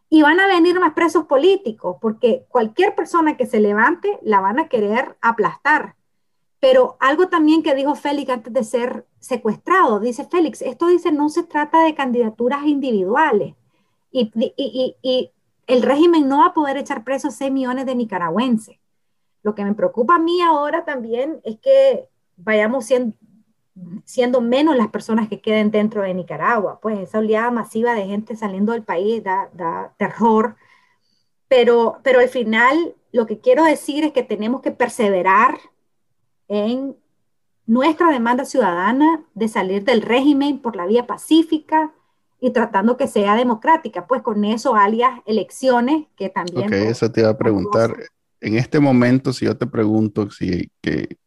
[0.09, 4.59] Y van a venir más presos políticos, porque cualquier persona que se levante la van
[4.59, 5.95] a querer aplastar.
[6.59, 11.29] Pero algo también que dijo Félix antes de ser secuestrado, dice Félix, esto dice no
[11.29, 13.55] se trata de candidaturas individuales.
[14.11, 15.31] Y, y
[15.67, 18.77] el régimen no va a poder echar presos 6 millones de nicaragüenses.
[19.41, 23.15] Lo que me preocupa a mí ahora también es que vayamos siendo,
[24.05, 26.79] siendo menos las personas que queden dentro de Nicaragua.
[26.81, 30.55] Pues esa oleada masiva de gente saliendo del país da, da terror.
[31.47, 35.57] Pero, pero al final lo que quiero decir es que tenemos que perseverar
[36.47, 36.95] en
[37.65, 41.93] nuestra demanda ciudadana de salir del régimen por la vía pacífica
[42.39, 46.65] y tratando que sea democrática, pues con eso alias elecciones que también...
[46.65, 47.95] Ok, eso te iba a preguntar.
[48.41, 51.17] En este momento, si yo te pregunto si que,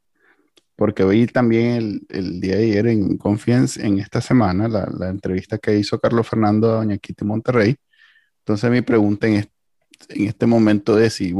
[0.77, 5.79] porque vi también el, día de ayer en Confiance, en esta semana, la, entrevista que
[5.79, 7.77] hizo Carlos Fernando a Doña Kitty Monterrey,
[8.41, 9.49] entonces mi pregunta en,
[10.09, 11.35] en este momento es si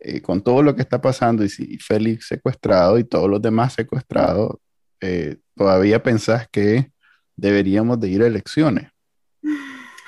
[0.00, 3.72] eh, con todo lo que está pasando y si Félix secuestrado y todos los demás
[3.72, 4.56] secuestrados,
[5.00, 6.90] eh, todavía pensás que
[7.36, 8.90] deberíamos de ir a elecciones?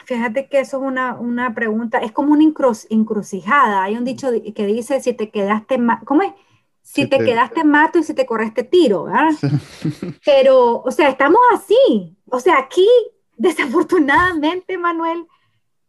[0.05, 3.83] Fíjate que eso es una, una pregunta, es como una encrucijada.
[3.83, 6.33] Hay un dicho que dice, si te quedaste, ¿cómo es?
[6.87, 9.33] Si, te, quedaste mato y si te correste tiro, ¿verdad?
[10.25, 12.17] Pero, o sea, estamos así.
[12.27, 12.89] O sea, aquí,
[13.37, 15.27] desafortunadamente, Manuel,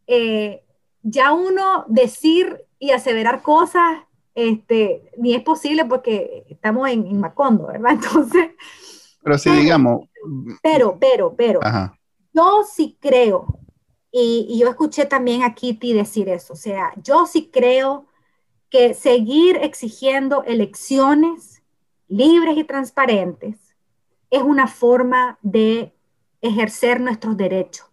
[0.07, 0.63] eh,
[1.03, 3.99] ya uno decir y aseverar cosas,
[4.33, 7.91] este, ni es posible porque estamos en, Macondo, ¿verdad?
[8.03, 8.49] Entonces...
[9.21, 10.09] Pero si digamos...
[10.63, 11.59] Pero, pero, pero,
[12.33, 13.59] yo sí creo,
[14.11, 18.07] y, y, yo escuché también a Kitty decir eso, o sea, yo sí creo
[18.69, 21.63] que seguir exigiendo elecciones
[22.07, 23.75] libres y transparentes
[24.29, 25.93] es una forma de
[26.41, 27.87] ejercer nuestros derechos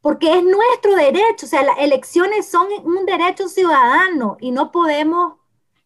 [0.00, 5.34] porque es nuestro derecho, o sea, las elecciones son un derecho ciudadano y no podemos,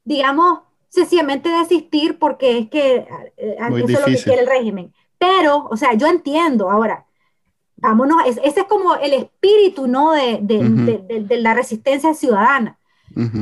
[0.05, 3.07] digamos, sencillamente desistir porque es que
[3.37, 4.93] eh, eso es lo que quiere el régimen.
[5.19, 7.07] Pero, o sea, yo entiendo ahora,
[7.77, 10.13] vámonos, ese es como el espíritu, ¿no?
[10.13, 12.79] De, de, la resistencia ciudadana.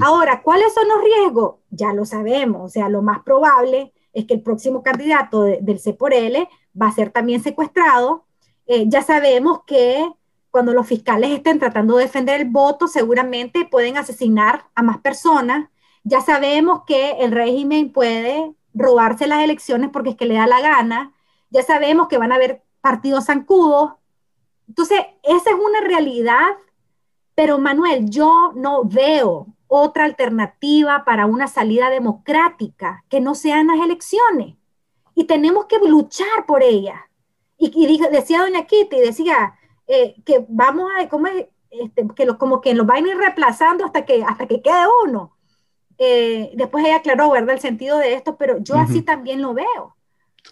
[0.02, 1.56] Ahora, ¿cuáles son los riesgos?
[1.70, 5.92] Ya lo sabemos, o sea, lo más probable es que el próximo candidato del C
[5.92, 6.48] por L
[6.80, 8.24] va a ser también secuestrado.
[8.66, 10.06] Eh, ya sabemos que
[10.50, 15.70] cuando los fiscales estén tratando de defender el voto, seguramente pueden asesinar a más personas.
[16.02, 20.60] Ya sabemos que el régimen puede robarse las elecciones porque es que le da la
[20.60, 21.14] gana.
[21.50, 23.92] Ya sabemos que van a haber partidos zancudos.
[24.68, 26.46] Entonces, esa es una realidad,
[27.34, 33.78] pero Manuel, yo no veo otra alternativa para una salida democrática que no sean las
[33.78, 34.56] elecciones.
[35.14, 37.00] Y tenemos que luchar por ellas.
[37.56, 39.54] Y, y decía doña Kitty, decía,
[39.86, 41.28] eh, que vamos a, como,
[41.70, 44.86] este, que lo, como que los van a ir reemplazando hasta que, hasta que quede
[45.04, 45.36] uno.
[45.98, 49.96] Eh, después ella aclaró, ¿verdad?, el sentido de esto, pero yo así también lo veo.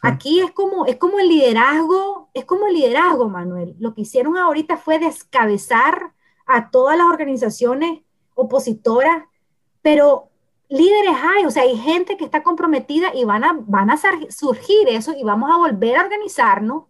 [0.00, 3.74] Aquí es como, es como el liderazgo, es como el liderazgo, Manuel.
[3.80, 6.12] Lo que hicieron ahorita fue descabezar
[6.46, 8.02] a todas las organizaciones
[8.38, 9.24] opositoras,
[9.82, 10.30] pero
[10.68, 13.98] líderes hay, o sea, hay gente que está comprometida y van a, van a
[14.30, 16.84] surgir eso y vamos a volver a organizarnos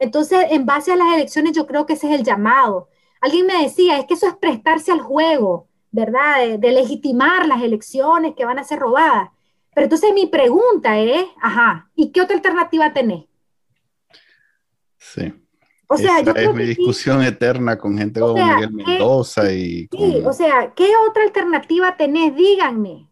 [0.00, 2.88] entonces, en base a las elecciones, yo creo que ese es el llamado.
[3.20, 6.58] Alguien me decía, es que eso es prestarse al juego, ¿verdad?
[6.58, 9.28] De, legitimar las elecciones que van a ser robadas.
[9.74, 13.26] Pero entonces mi pregunta es, ajá, ¿y qué otra alternativa tenés?
[14.96, 15.39] Sí.
[15.92, 19.88] O sea, yo es mi discusión eterna con gente como Miguel Mendoza y...
[19.90, 22.36] Sí, o sea, ¿qué otra alternativa tenés?
[22.36, 23.10] Díganme.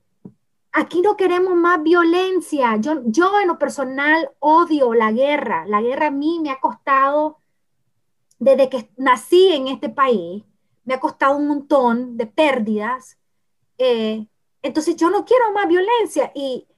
[0.71, 2.77] Aquí no queremos más violencia.
[2.77, 5.67] Yo, yo en lo personal odio la guerra.
[5.67, 7.39] La guerra a mí me ha costado,
[8.39, 10.45] desde que nací en este país,
[10.85, 13.19] me ha costado un montón de pérdidas.
[13.77, 14.25] Eh,
[14.63, 16.31] entonces yo no quiero más violencia.
[16.33, 16.69] Y,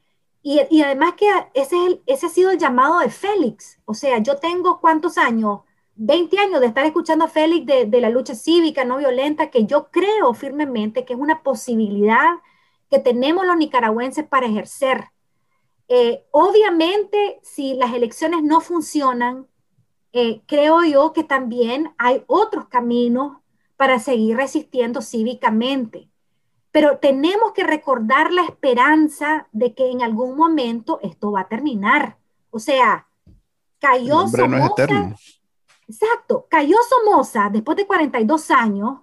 [0.42, 3.78] y, además que ese, es ese ha sido el llamado de Félix.
[3.84, 5.60] O sea, yo tengo cuántos años,
[5.96, 9.66] 20 años de estar escuchando a Félix de, de la lucha cívica no violenta, que
[9.66, 12.36] yo creo firmemente que es una posibilidad
[12.90, 15.10] que tenemos los nicaragüenses para ejercer.
[15.88, 19.46] Eh, obviamente, si las elecciones no funcionan,
[20.12, 23.38] eh, creo yo que también hay otros caminos
[23.76, 26.08] para seguir resistiendo cívicamente.
[26.72, 32.18] Pero tenemos que recordar la esperanza de que en algún momento esto va a terminar.
[32.50, 33.08] O sea,
[33.80, 35.16] cayó Somoza.
[35.90, 39.00] Exacto, cayó Somoza después de 42 años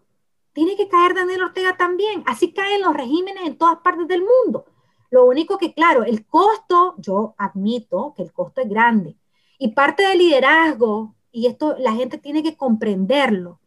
[0.58, 2.24] tiene que caer Daniel Ortega también.
[2.26, 4.66] Así caen los regímenes en todas partes del mundo.
[5.12, 9.16] Lo único que, claro, el costo, yo admito que el costo es grande.
[9.60, 13.60] Y parte del liderazgo, y esto la gente tiene que comprenderlo,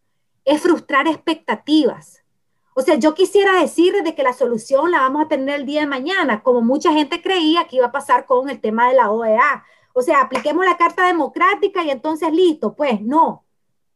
[0.44, 2.24] es frustrar expectativas.
[2.74, 5.82] O sea, yo quisiera decir de que la solución la vamos a tener el día
[5.82, 9.12] de mañana, como mucha gente creía que iba a pasar con el tema de la
[9.12, 9.64] OEA.
[10.00, 12.74] O sea, apliquemos la Carta Democrática y entonces listo.
[12.74, 13.44] Pues no, o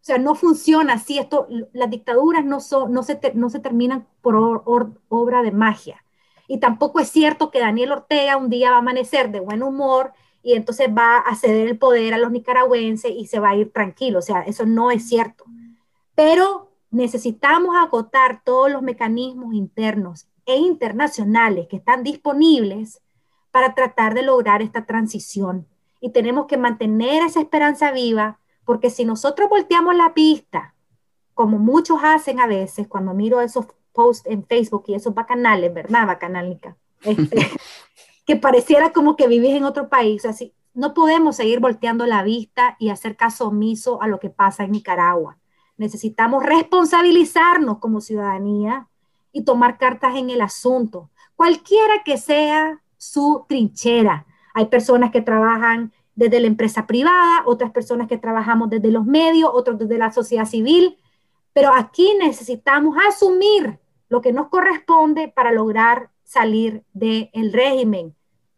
[0.01, 1.19] sea, no funciona así.
[1.19, 4.37] Esto, las dictaduras no, son, no, se, no se terminan por
[5.09, 6.05] obra de magia.
[6.47, 10.13] Y tampoco es cierto que Daniel Ortega un día va a amanecer de buen humor
[10.43, 13.73] y entonces va a ceder el poder a los nicaragüenses y se va a ir
[13.73, 14.19] tranquilo.
[14.19, 15.45] O sea, eso no es cierto.
[16.15, 23.01] Pero necesitamos agotar todos los mecanismos internos e internacionales que están disponibles
[23.51, 25.67] para tratar de lograr esta transición.
[26.05, 30.75] Y tenemos que mantener esa esperanza viva, porque si nosotros volteamos la pista,
[31.33, 36.07] como muchos hacen a veces, cuando miro esos posts en Facebook y esos bacanales, ¿verdad,
[36.07, 36.77] bacanálica?
[37.01, 37.51] Este,
[38.27, 40.27] que pareciera como que vivís en otro país.
[40.27, 44.65] Así, no podemos seguir volteando la vista y hacer caso omiso a lo que pasa
[44.65, 45.39] en Nicaragua.
[45.79, 48.89] Necesitamos responsabilizarnos como ciudadanía
[49.33, 54.27] y tomar cartas en el asunto, cualquiera que sea su trinchera.
[54.55, 59.51] Hay personas que trabajan desde la empresa privada, otras personas que trabajamos desde los medios,
[59.53, 60.97] otros desde la sociedad civil,
[61.53, 63.79] pero aquí necesitamos asumir
[64.09, 68.15] lo que nos corresponde para lograr salir del régimen.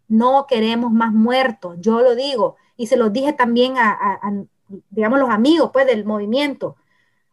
[0.08, 4.20] No queremos más muertos, yo lo digo, y se lo dije también a,
[4.90, 6.76] digamos, los amigos pues, del movimiento.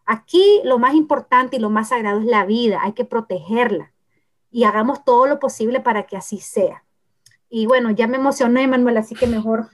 [0.05, 3.93] Aquí lo más importante y lo más sagrado es la vida, hay que protegerla
[4.51, 6.83] y hagamos todo lo posible para que así sea.
[7.55, 9.69] Y bueno, ya me emocioné, Manuel, así que mejor.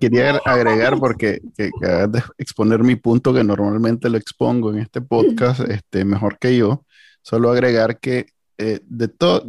[0.00, 1.70] quería agregar porque que,
[2.08, 6.86] de exponer mi punto que normalmente lo expongo en este podcast, este, mejor que yo.
[7.20, 9.44] Solo agregar que eh, de todo,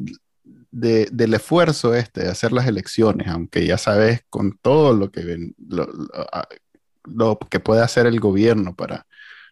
[0.71, 7.39] del esfuerzo este de hacer las elecciones, aunque ya sabes con todo lo que, lo,
[7.49, 9.07] que puede hacer el gobierno para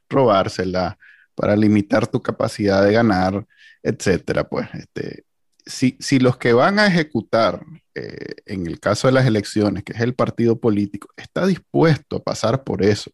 [0.10, 0.98] robársela,
[1.34, 3.46] para limitar tu capacidad de ganar,
[3.82, 5.24] etcétera, pues este,
[5.66, 7.62] si, si los que van a ejecutar,
[7.94, 12.24] eh, en el caso de las elecciones, que es el partido político, está dispuesto a
[12.24, 13.12] pasar por eso,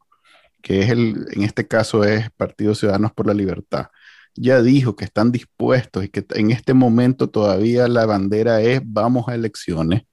[0.62, 3.88] que es el, en este caso es Partido Ciudadanos por la Libertad,
[4.36, 9.28] ya dijo que están dispuestos y que en este momento todavía la bandera es vamos
[9.28, 10.04] a elecciones.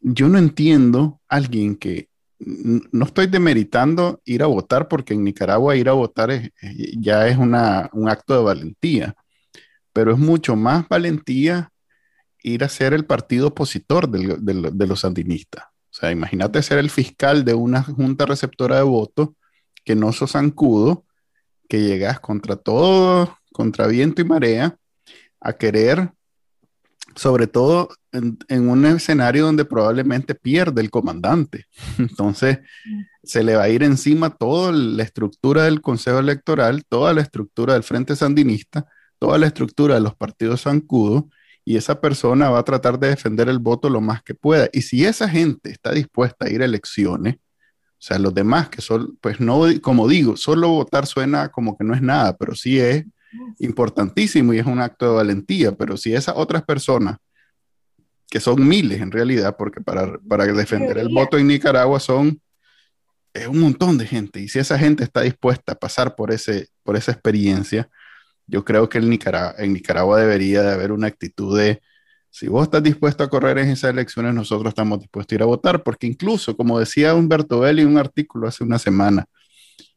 [0.00, 5.76] Yo no entiendo a alguien que no estoy demeritando ir a votar porque en Nicaragua
[5.76, 6.30] ir a votar
[6.98, 9.14] ya es un acto de valentía,
[9.92, 11.69] pero es mucho más valentía
[12.42, 15.64] ir a ser el partido opositor de los sandinistas.
[15.64, 19.30] O sea, imagínate ser el fiscal de una junta receptora de votos
[19.84, 21.04] que no sos zancudo
[21.70, 24.76] que llegas contra todo, contra viento y marea,
[25.40, 26.10] a querer,
[27.14, 31.66] sobre todo en, un escenario donde probablemente pierde el comandante.
[31.98, 32.58] Entonces,
[33.22, 37.74] se le va a ir encima toda la estructura del Consejo Electoral, toda la estructura
[37.74, 38.86] del Frente Sandinista,
[39.20, 41.24] toda la estructura de los partidos zancudos,
[41.64, 44.68] y esa persona va a tratar de defender el voto lo más que pueda.
[44.72, 48.80] Y si esa gente está dispuesta a ir a elecciones, o sea, los demás que
[48.80, 52.78] son, pues no, como digo, solo votar suena como que no es nada, pero sí
[52.78, 53.04] es
[53.58, 57.18] importantísimo y es un acto de valentía, pero si esas otras personas,
[58.28, 62.40] que son miles en realidad, porque para, para defender el voto en Nicaragua son
[63.32, 66.68] es un montón de gente, y si esa gente está dispuesta a pasar por, ese,
[66.82, 67.88] por esa experiencia,
[68.50, 71.80] yo creo que el Nicaragua, en Nicaragua debería de haber una actitud de
[72.30, 75.46] si vos estás dispuesto a correr en esas elecciones, nosotros estamos dispuestos a ir a
[75.46, 79.26] votar, porque incluso, como decía Humberto Belli en un artículo hace una semana,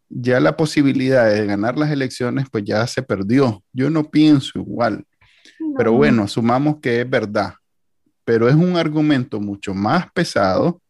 [0.10, 3.64] ya la posibilidad de ganar las elecciones, pues ya se perdió.
[3.72, 5.06] Yo no pienso igual,
[5.78, 7.54] pero bueno, asumamos que es verdad,
[8.24, 10.82] pero es un argumento mucho más pesado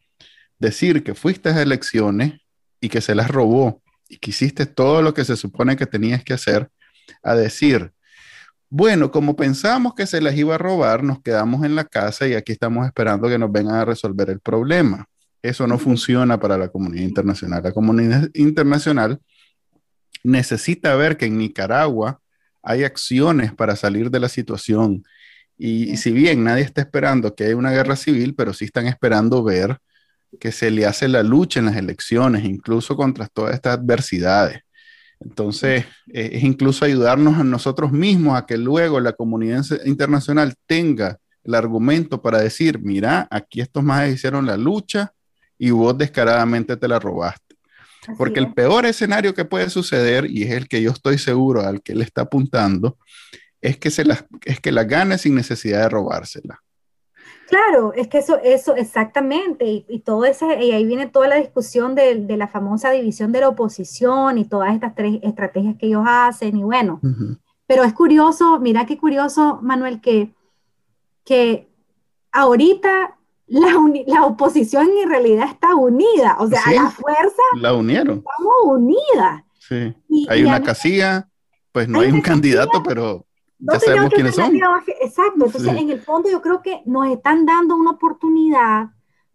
[0.59, 2.41] decir que fuiste a elecciones
[2.79, 6.23] y que se las robó y que hiciste todo lo que se supone que tenías
[6.23, 6.69] que hacer,
[7.21, 7.91] a decir,
[8.69, 12.33] bueno, como pensamos que se las iba a robar, nos quedamos en la casa y
[12.33, 15.07] aquí estamos esperando que nos vengan a resolver el problema.
[15.43, 17.61] Eso no funciona para la comunidad internacional.
[17.63, 19.19] La comunidad internacional
[20.23, 22.19] necesita ver que en Nicaragua
[22.63, 25.03] hay acciones para salir de la situación.
[25.57, 29.43] Y, si bien nadie está esperando que haya una guerra civil, pero sí están esperando
[29.43, 29.77] ver
[30.39, 34.61] que se le hace la lucha en las elecciones, incluso contra todas estas adversidades.
[35.23, 41.17] Entonces, eh, es incluso ayudarnos a nosotros mismos a que luego la comunidad internacional tenga
[41.43, 45.13] el argumento para decir, mira, aquí estos más hicieron la lucha
[45.57, 47.55] y vos descaradamente te la robaste.
[48.17, 51.81] Porque el peor escenario que puede suceder, y es el que yo estoy seguro al
[51.81, 52.97] que él está apuntando,
[53.61, 56.61] es que, se las, es que la gane sin necesidad de robársela.
[57.53, 61.93] Claro, es que eso, eso exactamente, y, todo ese, y ahí viene toda la discusión
[61.93, 66.57] de, la famosa división de la oposición y todas estas tres estrategias que ellos hacen,
[66.57, 66.99] y bueno,
[67.67, 70.33] pero es curioso, mira qué curioso, Manuel, que,
[71.25, 71.69] que
[72.31, 73.69] ahorita la,
[74.07, 77.43] la oposición en realidad está unida, o sea, la fuerza.
[77.57, 78.17] La unieron.
[78.17, 79.43] Estamos unidas.
[79.59, 79.93] Sí,
[80.27, 81.29] hay una casilla,
[81.71, 83.27] pues no hay, un candidato, pero
[83.71, 84.55] ya sabemos quiénes son.
[85.01, 88.89] Exacto, entonces en el fondo yo creo que nos están dando una oportunidad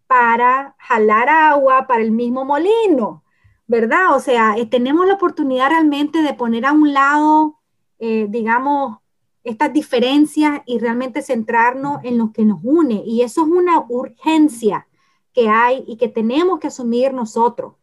[0.07, 3.23] para jalar agua para el mismo molino,
[3.67, 4.15] ¿verdad?
[4.15, 7.59] O sea, eh, tenemos la oportunidad realmente de poner a un lado,
[7.99, 8.97] eh, digamos,
[9.43, 13.03] estas diferencias y realmente centrarnos en lo que nos une.
[13.05, 14.87] Y eso es una urgencia
[15.33, 17.75] que hay y que tenemos que asumir nosotros.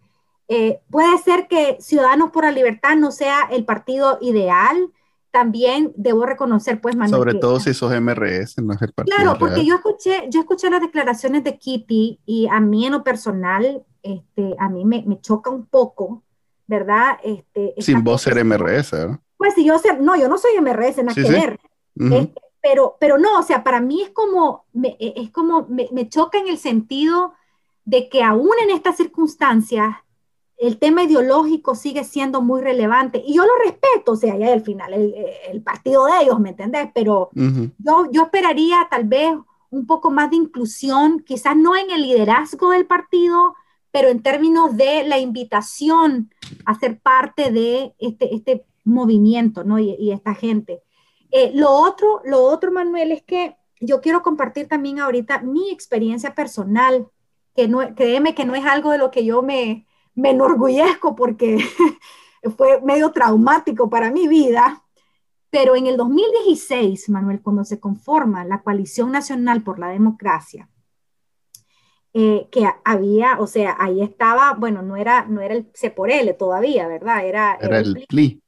[0.48, 4.92] Eh, puede ser que Ciudadanos por la Libertad no sea el partido ideal,
[5.36, 9.18] también debo reconocer, pues, Manuel, Sobre todo si sos MRS, no es el partido.
[9.18, 13.04] Claro, porque yo escuché, yo escuché las declaraciones de Kitty y a mí en lo
[13.04, 16.22] personal, este, a mí me, me choca un poco,
[16.66, 17.18] ¿verdad?
[17.22, 19.20] Este, Sin vos ser MRS, ¿verdad?
[19.36, 21.60] Pues si yo ser, no, yo no soy MRS, nada que ver.
[21.96, 26.08] Este, pero, pero no, o sea, para mí es como, me, es como, me, me
[26.08, 27.34] choca en el sentido
[27.84, 29.96] de que aún en estas circunstancias,
[30.58, 34.62] el tema ideológico sigue siendo muy relevante y yo lo respeto, o sea, ya al
[34.62, 36.88] final el, partido de ellos, ¿me entendés?
[36.94, 39.34] Pero yo, yo esperaría tal vez
[39.70, 43.54] un poco más de inclusión, quizás no en el liderazgo del partido,
[43.90, 46.30] pero en términos de la invitación
[46.64, 49.78] a ser parte de este, este movimiento, ¿no?
[49.78, 50.82] Y, esta gente.
[51.30, 56.34] Eh, lo, otro, lo otro, Manuel, es que yo quiero compartir también ahorita mi experiencia
[56.34, 57.08] personal,
[57.54, 59.86] que no, créeme que no es algo de lo que yo me,
[60.16, 61.58] me enorgullezco porque
[62.56, 64.82] fue medio traumático para mi vida.
[65.50, 70.68] Pero en el 2016, Manuel, cuando se conforma la Coalición Nacional por la Democracia,
[72.12, 76.10] eh, que había, o sea, ahí estaba, bueno, no era, no era el C por
[76.10, 77.26] L todavía, ¿verdad?
[77.26, 78.42] Era, era, el PLI.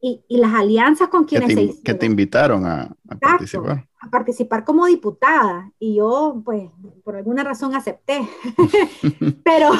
[0.00, 3.88] y, y, las alianzas con quienes que te, se Que te invitaron a, a participar.
[4.00, 5.72] A participar como diputada.
[5.78, 6.70] Y yo, pues,
[7.04, 8.20] por alguna razón acepté.
[9.44, 9.70] pero,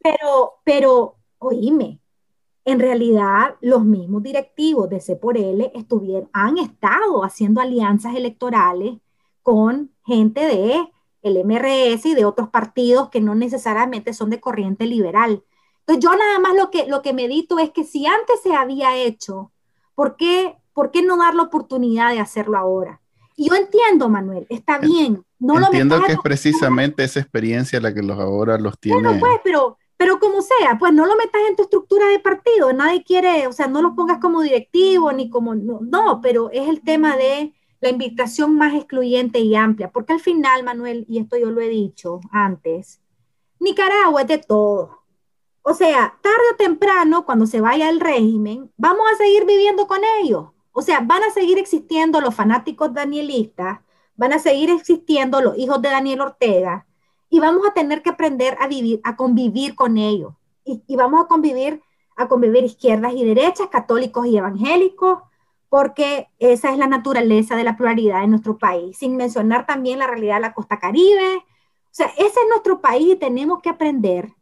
[0.00, 2.00] pero, pero, oíme,
[2.64, 8.98] en realidad los mismos directivos de C por L estuvieron, han estado haciendo alianzas electorales
[9.42, 10.92] con gente de
[11.22, 15.42] el MRS y de otros partidos que no necesariamente son de corriente liberal.
[15.80, 18.96] Entonces yo nada más lo que, lo que medito es que si antes se había
[18.96, 19.50] hecho,
[19.94, 23.00] ¿por qué, ¿por qué no dar la oportunidad de hacerlo ahora?
[23.34, 25.24] Y yo entiendo, Manuel, está bien.
[25.38, 29.00] No entiendo que es precisamente esa experiencia la que los ahora los tiene.
[29.00, 32.72] Bueno, pues, pero pero como sea, pues no lo metas en tu estructura de partido,
[32.72, 36.82] nadie quiere, o sea, no lo pongas como directivo ni como, no, pero es el
[36.82, 41.50] tema de la invitación más excluyente y amplia, porque al final, Manuel, y esto yo
[41.50, 43.00] lo he dicho antes,
[43.58, 45.02] Nicaragua es de todo.
[45.62, 50.00] O sea, tarde o temprano, cuando se vaya el régimen, vamos a seguir viviendo con
[50.22, 50.50] ellos.
[50.72, 53.80] O sea, van a seguir existiendo los fanáticos danielistas,
[54.16, 56.86] van a seguir existiendo los hijos de Daniel Ortega,
[57.30, 60.34] y vamos a tener que aprender a vivir, a convivir con ellos.
[60.64, 61.82] Y, vamos a convivir,
[62.16, 65.20] a convivir izquierdas y derechas, católicos y evangélicos,
[65.70, 70.06] porque esa es la naturaleza de la pluralidad en nuestro país, sin mencionar también la
[70.06, 71.36] realidad de la costa caribe.
[71.36, 74.32] O sea, ese es nuestro país y tenemos que aprender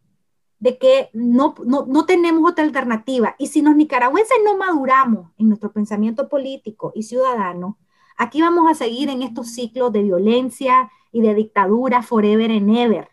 [0.59, 3.37] de que no, no, no, tenemos otra alternativa.
[3.39, 7.79] Y si los nicaragüenses no maduramos en nuestro pensamiento político y ciudadano,
[8.17, 13.09] aquí vamos a seguir en estos ciclos de violencia y de dictadura forever and ever,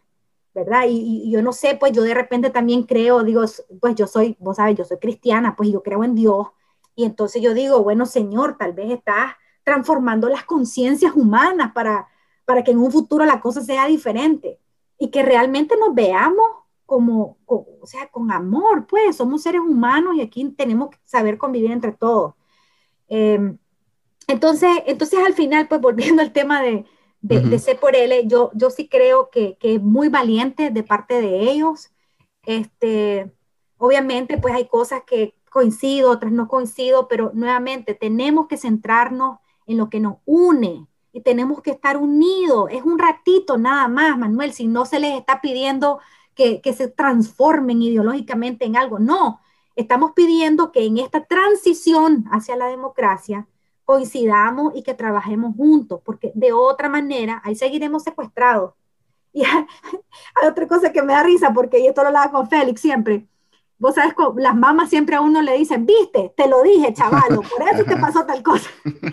[0.54, 0.84] ¿verdad?
[0.90, 3.46] Y, yo no sé, pues yo de repente también creo, digo,
[3.80, 6.48] pues yo soy, vos sabes, yo soy cristiana, pues yo creo en Dios,
[6.98, 12.10] y entonces yo digo, bueno, Señor, tal vez estás transformando las conciencias humanas para,
[12.44, 14.60] para que en un futuro la cosa sea diferente
[15.00, 16.46] y que realmente nos veamos
[16.86, 21.72] como, o sea, con amor, pues somos seres humanos y aquí tenemos que saber convivir
[21.72, 22.34] entre todos.
[23.08, 23.58] Em,
[24.28, 26.86] entonces, entonces al final, pues volviendo al tema de,
[27.24, 31.22] de, C por L, yo, yo sí creo que, que, es muy valiente de parte
[31.22, 31.90] de ellos.
[32.46, 33.32] Este,
[33.78, 39.78] obviamente, pues hay cosas que coincido, otras no coincido, pero nuevamente tenemos que centrarnos en
[39.78, 42.70] lo que nos une y tenemos que estar unidos.
[42.72, 46.00] Es un ratito nada más, Manuel, si no se les está pidiendo
[46.36, 49.40] que, que se transformen ideológicamente en algo, no.
[49.78, 53.48] Estamos pidiendo que en esta transición hacia la democracia
[53.86, 58.74] coincidamos y que trabajemos juntos, porque de otra manera ahí seguiremos secuestrados.
[59.34, 59.44] Y
[60.36, 63.26] hay otra cosa que me da risa, porque yo esto lo hablaba con Félix siempre.
[63.78, 67.68] Vos sabes, las mamás siempre a uno le dicen, viste, te lo dije, chavalo, por
[67.68, 68.70] eso te pasó tal cosa.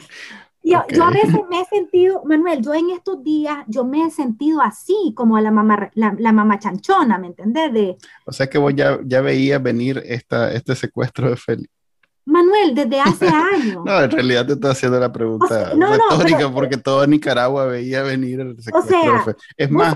[0.63, 4.11] Yo, yo, a veces me he sentido, Manuel, yo en estos días, yo me he
[4.11, 7.73] sentido así, como a la mamá, la, la mamá chanchona, ¿me entendés?
[7.73, 7.97] De,
[8.27, 11.80] o sea que vos ya, ya veías venir esta, este secuestro de Félix.
[12.25, 13.83] Manuel, desde hace años.
[13.85, 18.57] no, en realidad te estoy haciendo la pregunta retórica porque todo Nicaragua veía venir el
[18.73, 19.95] o sea, Es más,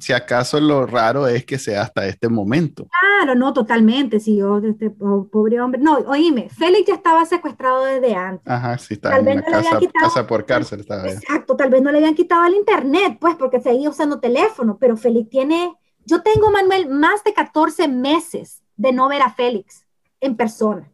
[0.00, 2.88] si acaso lo raro es que sea hasta este momento.
[3.00, 4.18] Claro, no, totalmente.
[4.18, 5.80] Sí, yo, este pobre hombre.
[5.80, 8.50] No, oíme, Félix ya estaba secuestrado desde antes.
[8.50, 10.80] Ajá, sí, está en una casa, casa, por cárcel.
[10.80, 14.78] Estaba exacto, tal vez no le habían quitado el internet, pues, porque seguía usando teléfono,
[14.80, 15.74] pero Félix tiene.
[16.06, 19.86] Yo tengo, Manuel, más de 14 meses de no ver a Félix
[20.20, 20.90] en persona.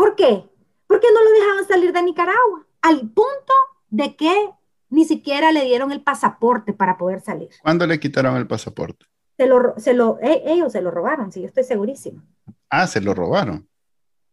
[0.00, 0.48] ¿Por qué?
[0.86, 3.52] Porque no lo dejaban salir de Nicaragua, al punto
[3.90, 4.48] de que
[4.88, 7.50] ni siquiera le dieron el pasaporte para poder salir.
[7.60, 9.04] ¿Cuándo le quitaron el pasaporte?
[9.36, 12.22] Se lo, se lo, e, ellos se lo robaron, sí, yo estoy segurísimo.
[12.70, 13.68] Ah, se lo robaron.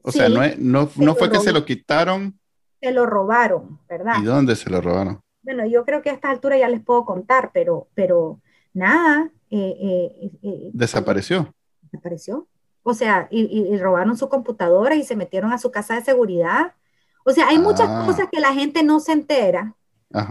[0.03, 2.39] O sea, no, no, no fue que se lo quitaron.
[2.81, 4.21] Se lo robaron, ¿verdad?
[4.21, 5.19] ¿Y dónde se lo robaron?
[5.41, 8.39] Bueno, yo creo que a esta altura ya les puedo contar, pero, pero
[8.73, 9.29] nada.
[9.49, 11.53] Eh, eh, eh, desapareció.
[11.81, 12.47] Desapareció.
[12.87, 16.73] O sea, y, robaron su computadora y se metieron a su casa de seguridad.
[17.25, 18.03] O sea, hay muchas ah.
[18.05, 19.75] cosas que la gente no se entera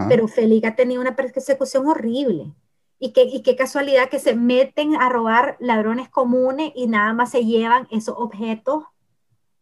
[0.09, 2.53] pero Félix ha tenido una persecución horrible.
[2.99, 7.31] Y qué, y qué casualidad que se meten a robar ladrones comunes y nada más
[7.31, 8.85] se llevan esos objetos.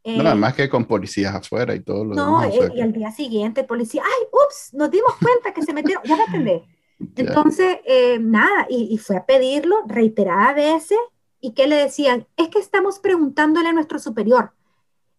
[0.04, 2.56] Eh, nada más que con policías afuera y todo lo no, demás.
[2.56, 6.16] No, y al día siguiente, policía, ay, ups, nos dimos cuenta que se metieron, ya
[6.16, 6.64] me entendé.
[7.16, 10.98] Entonces, eh, nada, y, y, fue a pedirlo reiteradas veces,
[11.44, 14.52] y que le decían, es que estamos preguntándole a nuestro superior.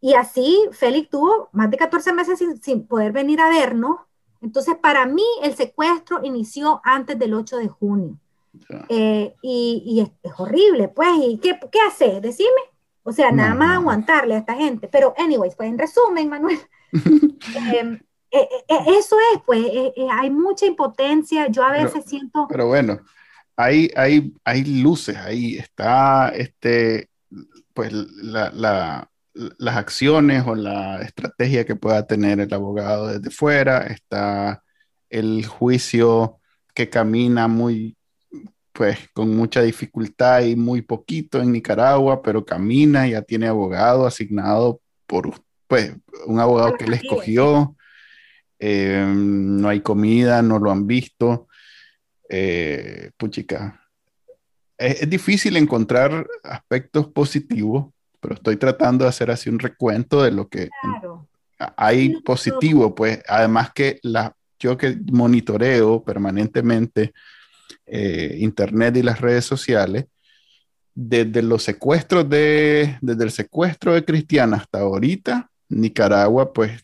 [0.02, 3.98] Y así Félix tuvo más de 14 meses sin, sin poder venir a vernos,
[4.46, 8.20] entonces, para mí, el secuestro inició antes del 8 de junio.
[8.90, 11.10] Eh, y, es, horrible, pues.
[11.20, 12.22] ¿Y qué, qué hace?
[12.22, 12.50] Decime.
[13.02, 14.88] O sea, nada más aguantarle a esta gente.
[14.88, 16.60] Pero, anyways, pues en resumen, Manuel,
[16.92, 18.00] em,
[18.30, 19.66] eh, eh, eso es, pues,
[20.12, 21.48] hay mucha impotencia.
[21.48, 22.48] Yo a veces siento.
[22.48, 23.00] Pero bueno,
[23.58, 27.10] hay, hay, hay luces, ahí está, este,
[27.74, 34.64] pues, la las acciones o la estrategia que pueda tener el abogado desde fuera, está
[35.10, 36.40] el juicio
[36.74, 37.98] que camina muy,
[38.72, 44.82] pues con mucha dificultad y muy poquito en Nicaragua, pero camina, ya tiene abogado asignado
[45.06, 45.34] por,
[45.68, 45.94] pues,
[46.28, 47.76] un abogado que le escogió,
[48.60, 51.48] eh, no hay comida, no lo han visto,
[52.30, 53.82] eh, puchica.
[54.78, 57.88] es difícil encontrar aspectos positivos
[58.26, 60.70] pero estoy tratando de hacer así un recuento de lo que
[61.78, 63.22] hay positivo, pues.
[63.28, 67.14] Además que la, yo que monitoreo permanentemente
[67.86, 70.06] eh, Internet y las redes sociales,
[70.96, 76.84] desde los secuestros de, desde el secuestro de Cristiana hasta ahorita, Nicaragua pues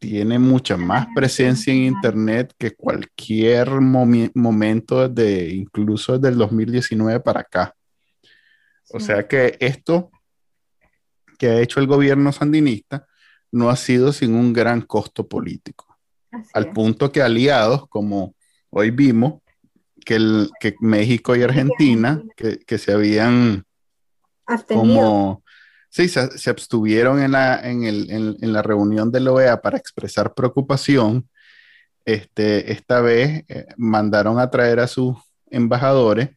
[0.00, 7.40] tiene mucha más presencia en Internet que cualquier momento de incluso desde el 2019 para
[7.40, 7.76] acá.
[8.92, 10.10] O sea que esto
[11.38, 13.06] que ha hecho el gobierno sandinista
[13.52, 15.86] no ha sido sin un gran costo político.
[16.54, 18.34] al punto que aliados, como
[18.70, 19.42] hoy vimos,
[20.04, 23.64] que, el, que México y Argentina, que, se habían
[24.68, 25.42] como...
[25.90, 30.34] Sí, se, abstuvieron en la, en, el, en, la reunión de la OEA para expresar
[30.34, 31.28] preocupación.
[32.04, 35.16] Este, esta vez eh, mandaron a traer a sus
[35.50, 36.30] embajadores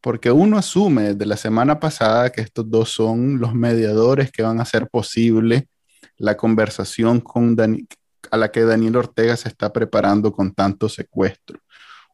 [0.00, 4.58] porque uno asume desde la semana pasada que estos dos son los mediadores que van
[4.58, 5.68] a hacer posible
[6.16, 7.56] la conversación con
[8.30, 11.60] a la que Daniel Ortega se está preparando con tanto secuestro.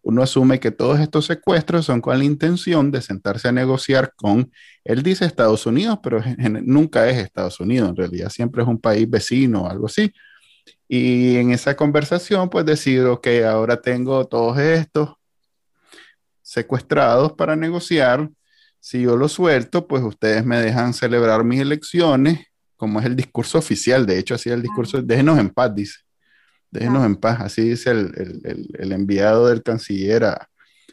[0.02, 4.50] Uno asume que todos estos secuestros son con la intención de sentarse a negociar con,
[4.84, 6.22] él dice Estados Unidos, pero
[6.62, 10.12] nunca es Estados Unidos, en realidad siempre es un país vecino o algo así.
[10.88, 15.10] Y en esa conversación, pues decir, ok, ahora tengo todos estos,
[16.50, 18.28] secuestrados para negociar.
[18.80, 22.46] Si yo lo suelto, pues ustedes me dejan celebrar mis elecciones,
[22.76, 24.04] como es el discurso oficial.
[24.04, 26.00] De hecho, así es el discurso, déjenos en paz, dice.
[26.70, 27.40] Déjenos en paz.
[27.40, 30.48] Así dice el, enviado del canciller a,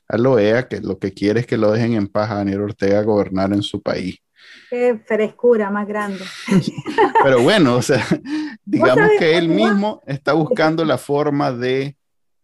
[0.07, 2.61] a la OEA, que lo que quiere es que lo dejen en paz a Daniel
[2.61, 4.17] Ortega gobernar en su país.
[4.69, 6.23] Qué frescura más grande.
[7.23, 8.03] Pero bueno, o sea,
[8.65, 11.95] digamos que él mismo está buscando la forma de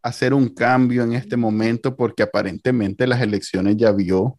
[0.01, 4.38] hacer un cambio en este momento porque aparentemente las elecciones ya vio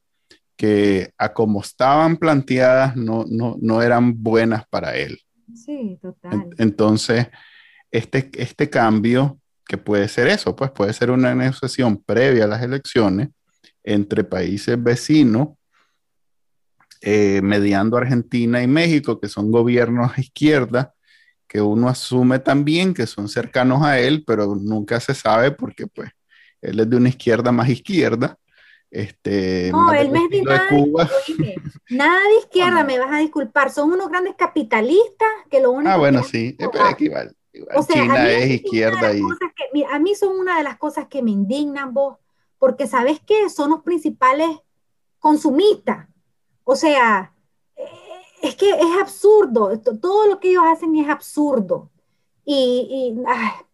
[0.56, 5.18] que a como estaban planteadas no, no, eran buenas para él.
[5.54, 6.50] Sí, total.
[6.58, 7.28] Entonces,
[7.94, 9.38] este, este cambio,
[9.68, 13.28] que puede ser eso, pues puede ser una negociación previa a las elecciones
[13.84, 15.50] entre países vecinos,
[17.00, 20.92] eh, mediando Argentina y México, que son gobiernos a izquierda,
[21.46, 26.10] que uno asume también que son cercanos a él, pero nunca se sabe porque pues
[26.62, 28.36] él es de una izquierda más izquierda.
[28.90, 31.54] Este, no, él no es de nada de,
[31.90, 35.96] nada de izquierda, me vas a disculpar, son unos grandes capitalistas que lo único Ah,
[35.96, 37.30] bueno, sí, pero equivale.
[37.74, 39.22] O sea, China es izquierda y...
[39.84, 42.18] a mí son una de las cosas que me indignan vos,
[42.58, 44.50] porque sabes que son los principales
[45.18, 46.08] consumistas.
[46.64, 47.34] O sea,
[48.42, 51.90] es que es absurdo, todo lo que ellos hacen es absurdo.
[52.44, 53.14] Y,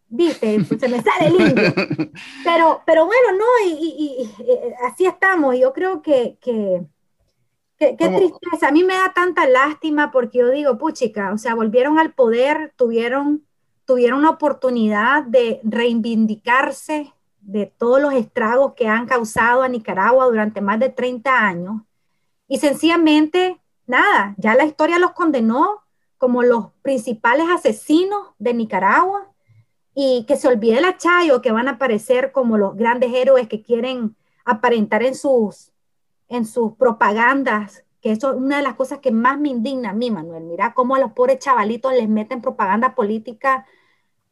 [0.09, 1.73] viste, pues se me sale el indio.
[2.45, 5.59] Pero, pero bueno, no, y, eh, así estamos.
[5.59, 6.85] Yo creo que, que,
[7.79, 8.69] qué tristeza.
[8.69, 12.73] A mí me da tanta lástima porque yo digo, puchica, o sea, volvieron al poder,
[12.77, 13.47] tuvieron,
[13.91, 20.61] tuvieron una oportunidad de reivindicarse de todos los estragos que han causado a Nicaragua durante
[20.61, 21.83] más de 30 años.
[22.47, 25.81] Y sencillamente, nada, ya la historia los condenó
[26.19, 29.27] como los principales asesinos de Nicaragua
[29.93, 33.61] y que se olvide la Chayo, que van a aparecer como los grandes héroes que
[33.61, 34.15] quieren
[34.45, 35.73] aparentar en sus,
[36.29, 39.95] en sus propagandas, que eso es una de las cosas que más me indigna a
[39.95, 40.45] mí, Manuel.
[40.45, 43.67] Mira cómo a los pobres chavalitos les meten propaganda política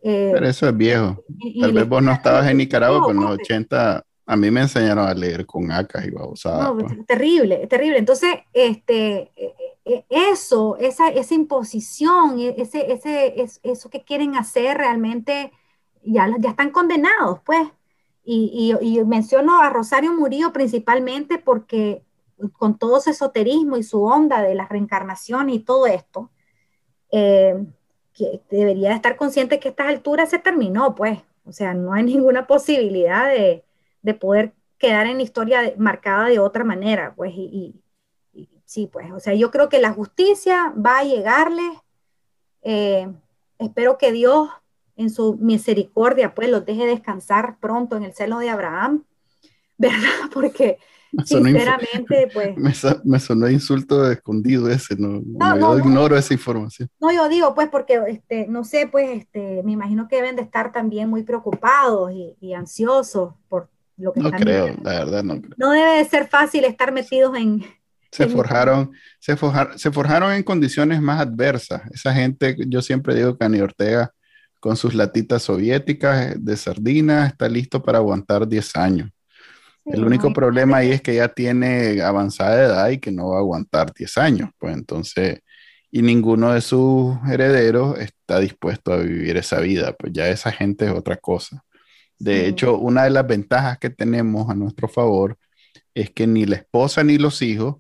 [0.00, 1.24] eh, pero eso es viejo.
[1.60, 5.08] Tal vez vos no estabas en Nicaragua, pero en los 80 a mí me enseñaron
[5.08, 6.68] a leer con acas y babosadas.
[6.68, 7.06] No, pues.
[7.06, 7.98] terrible, terrible.
[7.98, 14.76] Entonces, este, e, e, e, eso, esa, esa imposición, ese, ese, eso que quieren hacer
[14.76, 15.50] realmente,
[16.04, 17.68] ya, ya están condenados, pues.
[18.30, 22.02] Y, y, menciono a Rosario Murillo principalmente porque
[22.52, 26.30] con todo ese esoterismo y su onda de la reencarnación y todo esto,
[27.10, 27.54] eh,
[28.50, 31.20] debería estar consciente que a estas alturas se terminó, pues.
[31.44, 33.64] O sea, no hay ninguna posibilidad de,
[34.02, 37.32] de poder quedar en la historia marcada de otra manera, pues.
[37.34, 37.74] Y,
[38.64, 39.10] sí, pues.
[39.12, 41.62] O sea, yo creo que la justicia va a llegarle.
[42.62, 43.08] Eh,
[43.58, 44.48] espero que Dios,
[44.96, 49.04] en su misericordia, pues los deje descansar pronto en el seno de Abraham,
[49.78, 50.30] ¿verdad?
[50.32, 50.78] Porque
[51.24, 52.56] Sinceramente, pues.
[52.56, 52.72] Me,
[53.04, 55.22] me, sonó insulto escondido ese, no,
[55.58, 56.88] yo ignoro esa información.
[57.00, 60.42] No, yo digo, pues, porque, este, no sé, pues, este, me imagino que deben de
[60.42, 65.54] estar también muy preocupados y, ansiosos por lo que no creo, la verdad, no creo.
[65.56, 67.64] No debe de ser fácil estar metidos en.
[68.10, 71.82] Se forjaron, se forjaron, se forjaron en condiciones más adversas.
[71.92, 74.12] Esa gente, yo siempre digo que Ani Ortega,
[74.60, 79.10] con sus latitas soviéticas de sardinas, está listo para aguantar 10 años
[79.92, 83.40] el único problema ahí es que ya tiene avanzada edad y que no va a
[83.40, 85.40] aguantar 10 años, pues entonces,
[85.90, 90.86] y ninguno de sus herederos está dispuesto a vivir esa vida, pues ya esa gente
[90.86, 91.64] es otra cosa.
[92.18, 95.38] De hecho, una de las ventajas que tenemos a nuestro favor
[95.94, 97.76] es que ni la esposa ni los hijos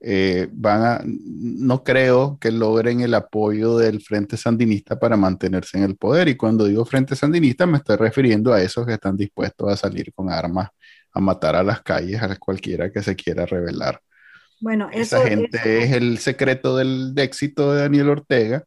[0.00, 5.84] eh, van a, no creo que logren el apoyo del Frente Sandinista para mantenerse en
[5.84, 6.28] el poder.
[6.28, 10.12] Y cuando digo Frente Sandinista me estoy refiriendo a esos que están dispuestos a salir
[10.12, 10.68] con armas
[11.18, 14.00] a matar a las calles a cualquiera que se quiera rebelar.
[14.60, 18.64] Bueno, esa gente es el secreto del éxito de Daniel Ortega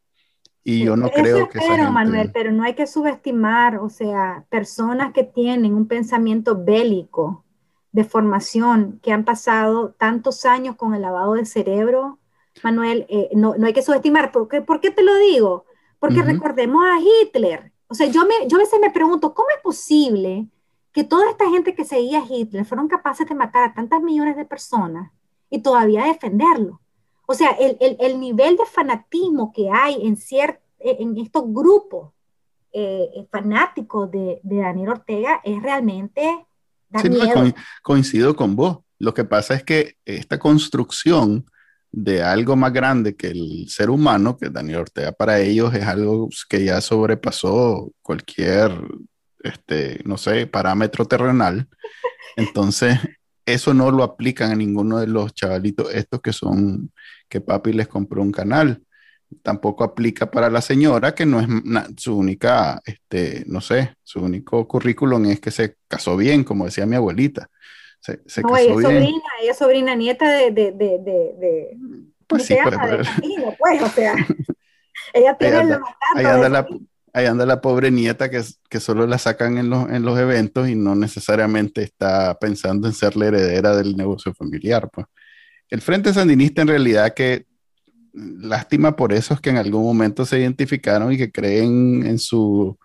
[0.64, 5.12] y yo no creo que sea Manuel, pero no hay que subestimar, o sea, personas
[5.12, 7.46] que tienen un pensamiento bélico
[7.92, 12.20] de formación, que han pasado tantos años con el lavado de cerebro,
[12.64, 14.32] Manuel, eh, no, no, hay que subestimar.
[14.32, 15.66] ¿Por qué, ¿Por qué, te lo digo?
[16.00, 17.72] Porque recordemos a Hitler.
[17.88, 20.48] O sea, yo, me, yo a veces me pregunto, ¿cómo es posible
[20.94, 24.36] que toda esta gente que seguía a Hitler fueron capaces de matar a tantas millones
[24.36, 25.12] de personas
[25.50, 26.82] y todavía defenderlo.
[27.26, 30.18] O sea, el, el, el nivel de fanatismo que hay en,
[30.80, 32.12] en estos grupos
[32.74, 36.46] eh, fanáticos de, de, Daniel Ortega es realmente...
[37.02, 37.10] sí,
[37.82, 38.80] coincido con vos.
[39.00, 41.46] Lo que pasa es que esta construcción
[41.92, 46.30] de algo más grande que el ser humano, que Daniel Ortega para ellos es algo
[46.50, 48.72] que ya sobrepasó cualquier
[49.44, 51.68] este, no sé, parámetro terrenal.
[52.36, 52.98] Entonces,
[53.46, 56.92] eso no lo aplican a ninguno de los chavalitos estos que son,
[57.28, 58.82] que papi les compró un canal.
[59.42, 61.48] Tampoco aplica para la señora, que no es
[61.98, 66.86] su única, este, no sé, su único currículum es que se casó bien, como decía
[66.86, 67.50] mi abuelita.
[68.00, 71.78] Se, no, ella es sobrina, ella es sobrina nieta de, de, de, de
[72.32, 72.78] pues sí, pues,
[73.60, 74.16] pues, o sea,
[75.14, 76.68] ella tiene la,
[77.14, 80.70] ahí anda la pobre nieta que, que solo la sacan en los, en los eventos
[80.70, 84.90] y no necesariamente está pensando en ser la heredera del negocio familiar.
[84.92, 85.08] Pues.
[85.70, 87.46] El Frente Sandinista en realidad que
[88.14, 92.78] lástima por esos que en algún momento se identificaron y que creen en su,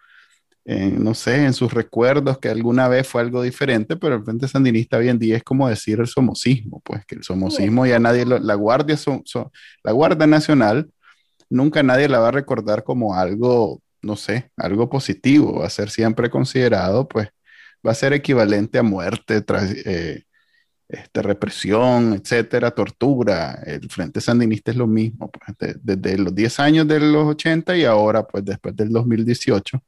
[0.65, 4.99] no sé, en sus recuerdos que alguna vez fue algo diferente, pero el Frente Sandinista
[4.99, 8.55] hoy en día es como decir el somocismo, pues que el somocismo ya nadie, la
[8.55, 8.97] Guardia,
[9.83, 10.91] la Guardia Nacional,
[11.51, 15.91] nunca nadie la va a recordar como algo no sé, algo positivo, va a ser
[15.91, 17.29] siempre considerado, pues
[17.87, 19.45] va a ser equivalente a muerte,
[19.85, 20.23] eh,
[20.89, 23.61] este, represión, etcétera, tortura.
[23.67, 27.85] El Frente Sandinista es lo mismo, pues, desde los 10 años de los 80 y
[27.85, 29.83] ahora, pues después del 2018.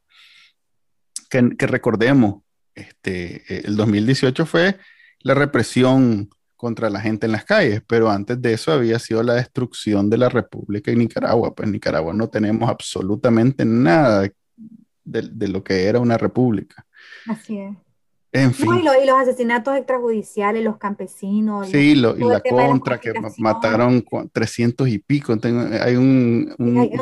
[1.29, 2.41] Que, recordemos,
[2.75, 4.77] este, el 2018 fue
[5.21, 9.35] la represión contra la gente en las calles, pero antes de eso había sido la
[9.35, 11.55] destrucción de la República y Nicaragua.
[11.55, 14.29] Pues en Nicaragua no tenemos absolutamente nada
[15.05, 16.85] de, lo que era una república.
[17.27, 17.77] Así es.
[18.33, 18.73] En fin.
[18.75, 21.69] y, los asesinatos extrajudiciales, los campesinos.
[21.69, 25.37] Sí, y la contra, que mataron 300 y pico.
[25.81, 26.53] hay un,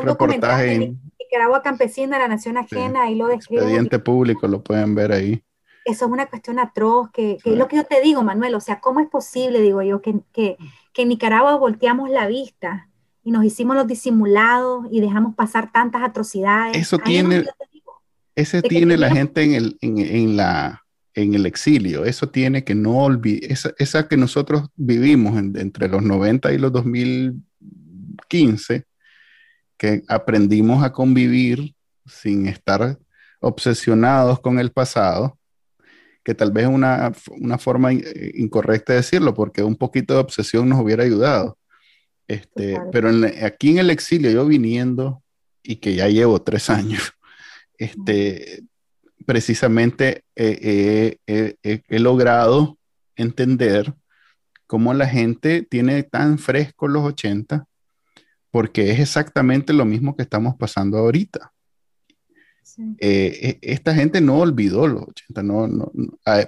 [0.04, 0.76] reportaje.
[0.76, 3.64] En Nicaragua campesina, la nación ajena, y lo describe.
[3.64, 5.44] Expediente público, lo pueden ver ahí
[5.88, 8.82] eso es una cuestión atroz, que, es lo que yo te digo, Manuel, o sea,
[8.82, 10.58] ¿cómo es posible, digo yo, que, que,
[10.94, 12.90] que en Nicaragua volteamos la vista
[13.24, 16.76] y nos hicimos los disimulados y dejamos pasar tantas atrocidades?
[16.76, 17.46] Eso tiene,
[18.36, 20.84] ese tiene la gente en el, en, en, la,
[21.14, 26.04] en el exilio, eso tiene que no olvidar, esa, esa, que nosotros vivimos entre los
[26.04, 28.84] 90 y los 2015,
[29.78, 31.74] que aprendimos a convivir
[32.06, 33.00] sin estar
[33.40, 35.38] obsesionados con el pasado,
[36.28, 40.20] que tal vez es una, una, forma eh, incorrecta de decirlo, porque un poquito de
[40.20, 41.58] obsesión nos hubiera ayudado.
[42.28, 43.10] Este, Pero
[43.46, 45.24] aquí en el exilio, yo viniendo,
[45.64, 47.14] y que ya llevo tres años,
[47.78, 48.62] este,
[49.26, 51.18] precisamente he
[51.92, 52.78] logrado
[53.16, 53.94] entender
[54.66, 57.66] cómo la gente tiene tan fresco los 80,
[58.52, 61.54] porque es exactamente lo mismo que estamos pasando ahorita.
[63.00, 65.92] Eh, e, esta gente no olvidó los 80, no,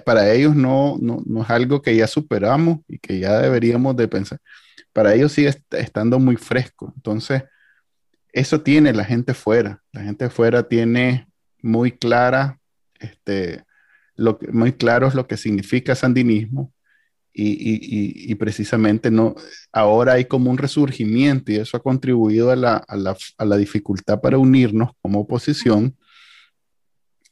[0.04, 4.08] para ellos no, no, no, es algo que ya superamos y que ya deberíamos de
[4.08, 4.40] pensar.
[4.92, 6.92] Para ellos sigue estando muy fresco.
[6.96, 7.44] Entonces,
[8.32, 9.82] eso tiene la gente fuera.
[9.92, 11.28] La gente fuera tiene
[11.62, 12.58] muy clara,
[12.98, 13.64] este,
[14.16, 16.72] lo muy claro es lo que significa sandinismo
[17.32, 19.34] y, y, y, precisamente no,
[19.72, 23.56] ahora hay como un resurgimiento y eso ha contribuido a la, a la, a la
[23.56, 25.96] dificultad para unirnos como oposición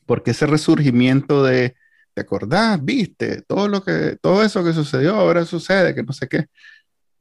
[0.09, 1.77] porque ese resurgimiento de,
[2.15, 2.83] ¿te acordás?
[2.83, 3.43] ¿Viste?
[3.43, 6.47] Todo, lo que, todo eso que sucedió ahora sucede, que no sé qué.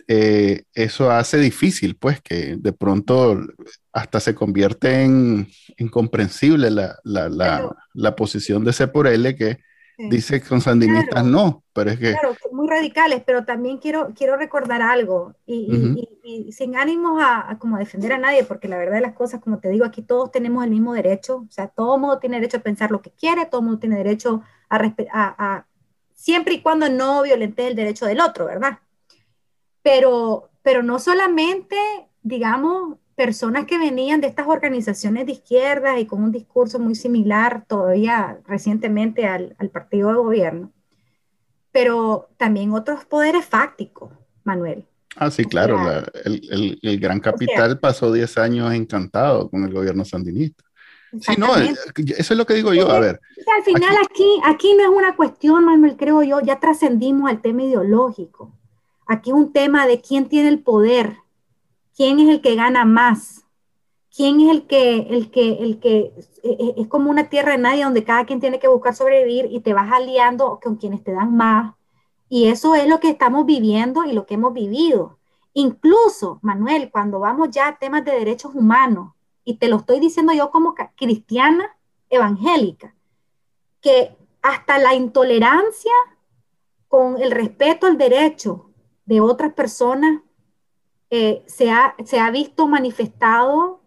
[0.08, 3.46] Eh, eso hace difícil, pues, que de pronto
[3.92, 9.60] hasta se convierte en incomprensible la, la, la, la posición de C por L que
[9.98, 12.12] dice que con sandinistas no, pero es que...
[12.12, 17.78] Claro, muy radicales, pero también quiero, quiero recordar algo y, y, sin ánimos a, como
[17.78, 20.64] defender a nadie, porque la verdad de las cosas, como te digo, aquí todos tenemos
[20.64, 23.62] el mismo derecho, o sea, todo mundo tiene derecho a pensar lo que quiere, todo
[23.62, 25.68] mundo tiene derecho a, a, a
[26.14, 28.80] siempre y cuando no violente el derecho del otro, ¿verdad?
[29.82, 31.78] Pero, pero no solamente,
[32.22, 37.66] digamos, personas que venían de estas organizaciones de izquierda y con un discurso muy similar
[37.68, 40.72] todavía recientemente al, partido de gobierno,
[41.72, 44.12] pero también otros poderes fácticos,
[44.44, 44.86] Manuel.
[45.16, 45.80] Ah, sí, claro,
[46.26, 50.64] el, gran capital pasó 10 años encantado con el gobierno sandinista.
[51.20, 53.20] Sí, no, eso es lo que digo yo, a ver.
[53.58, 57.64] al final aquí, aquí, no es una cuestión, Manuel, creo yo, ya trascendimos al tema
[57.64, 58.54] ideológico.
[59.08, 61.18] Aquí es un tema de quién tiene el poder,
[61.98, 63.44] quién es el que gana más,
[64.16, 67.58] quién es el que, el que, el que e, e, es como una tierra de
[67.58, 71.12] nadie donde cada quien tiene que buscar sobrevivir y te vas aliando con quienes te
[71.12, 71.74] dan más.
[72.30, 75.18] Y eso es lo que estamos viviendo y lo que hemos vivido.
[75.54, 80.34] Incluso, Manuel, cuando vamos ya a temas de derechos humanos, y te lo estoy diciendo
[80.34, 81.78] yo como cristiana
[82.10, 82.94] evangélica,
[83.82, 85.94] que hasta la intolerancia
[86.88, 88.70] con el respeto al derecho
[89.06, 90.22] de otras personas
[91.10, 93.82] eh, se, ha, se ha visto manifestado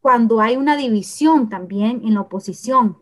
[0.00, 2.98] cuando hay una división también en la oposición.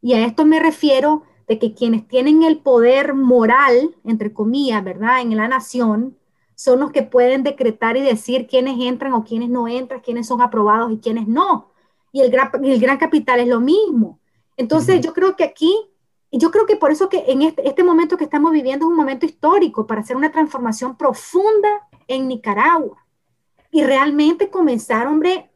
[0.00, 5.22] Y a esto me refiero de que quienes tienen el poder moral, entre comillas, ¿verdad?,
[5.22, 6.16] en la nación,
[6.54, 10.42] son los que pueden decretar y decir quiénes entran o quiénes no entran, quiénes son
[10.42, 11.70] aprobados y quiénes no.
[12.12, 14.18] Y el gran, el gran capital es lo mismo.
[14.56, 15.72] Entonces, yo creo que aquí,
[16.32, 18.96] yo creo que por eso que en este, este momento que estamos viviendo es un
[18.96, 23.06] momento histórico para hacer una transformación profunda en Nicaragua.
[23.70, 25.50] Y realmente comenzar, hombre,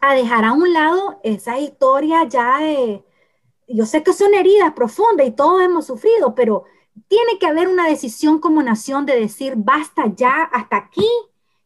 [0.00, 3.04] a dejar a un lado esa historia ya de,
[3.68, 6.64] yo sé que son heridas profundas y todos hemos sufrido, pero
[7.08, 11.08] tiene que haber una decisión como nación de decir, basta ya, hasta aquí,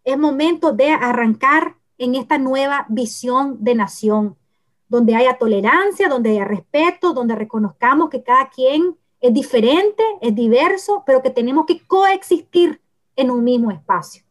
[0.05, 4.37] es momento de arrancar en esta nueva visión de nación,
[4.89, 11.03] donde haya tolerancia, donde haya respeto, donde reconozcamos que cada quien es diferente, es diverso,
[11.07, 12.83] pero que tenemos que coexistir
[13.17, 14.23] en un mismo espacio.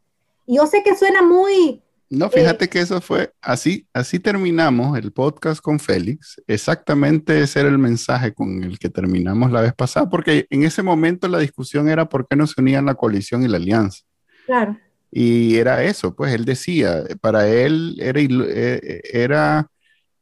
[0.46, 1.82] Yo sé que suena muy...
[2.10, 6.40] No, fíjate eh, que eso fue así, así terminamos el podcast con Félix.
[6.46, 10.82] Exactamente ese era el mensaje con el que terminamos la vez pasada, porque en ese
[10.82, 14.02] momento la discusión era por qué no se unían la coalición y la alianza.
[14.46, 14.78] Claro.
[15.10, 19.68] Y era eso, pues él decía, para él era, eh, era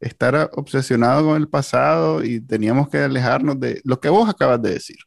[0.01, 4.75] estar obsesionado con el pasado y teníamos que alejarnos de lo que vos acabas de
[4.75, 4.99] decir.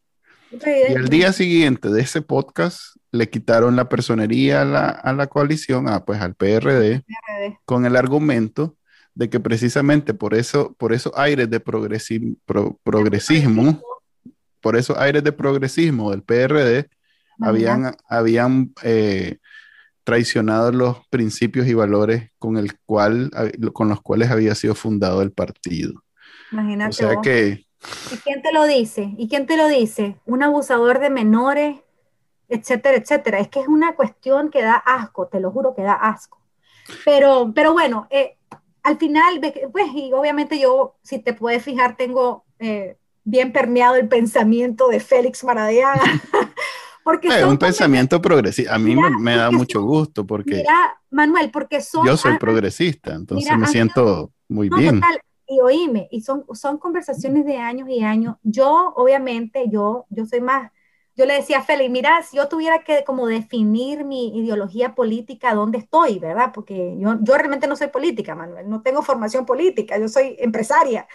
[0.52, 5.28] Y al día siguiente de ese podcast le quitaron la personería a la, a la
[5.28, 7.04] coalición, a, pues al PRD,
[7.66, 8.78] con el argumento
[9.14, 13.82] de que precisamente por eso, por esos aires de progresismo,
[14.62, 16.90] por esos aires de progresismo del PRD,
[17.40, 19.38] habían, habían eh,
[20.04, 23.32] traicionado los principios y valores con, el cual,
[23.74, 26.04] con los cuales había sido fundado el partido.
[26.52, 26.90] Imagínate.
[26.90, 27.66] O sea que...
[28.12, 29.14] ¿Y quién te lo dice?
[29.18, 30.16] ¿Y quién te lo dice?
[30.26, 31.78] Un abusador de menores,
[32.50, 33.40] etcétera, etcétera.
[33.40, 36.40] Es que es una cuestión que da asco, te lo juro que da asco.
[37.04, 38.38] Pero, pero bueno, eh,
[38.84, 39.42] al final,
[39.72, 45.00] pues, y obviamente yo, si te puedes fijar, tengo eh, bien permeado el pensamiento de
[45.00, 46.02] Félix Maradiaga.
[47.04, 48.76] porque es un pensamiento progresista.
[48.76, 50.58] A mí me, da mucho gusto porque...
[50.58, 52.06] Mira, Manuel, porque son...
[52.06, 55.02] Yo soy progresista, entonces me siento muy bien.
[55.48, 58.36] y oíme, y son, son conversaciones de años y años.
[58.44, 60.72] Yo, obviamente, yo, yo soy más
[61.16, 65.54] yo le decía a Félix, mira, si yo tuviera que como definir mi ideología política,
[65.54, 66.52] ¿dónde estoy, verdad?
[66.54, 71.08] Porque yo, yo realmente no soy política, Manuel, no tengo formación política, yo soy empresaria.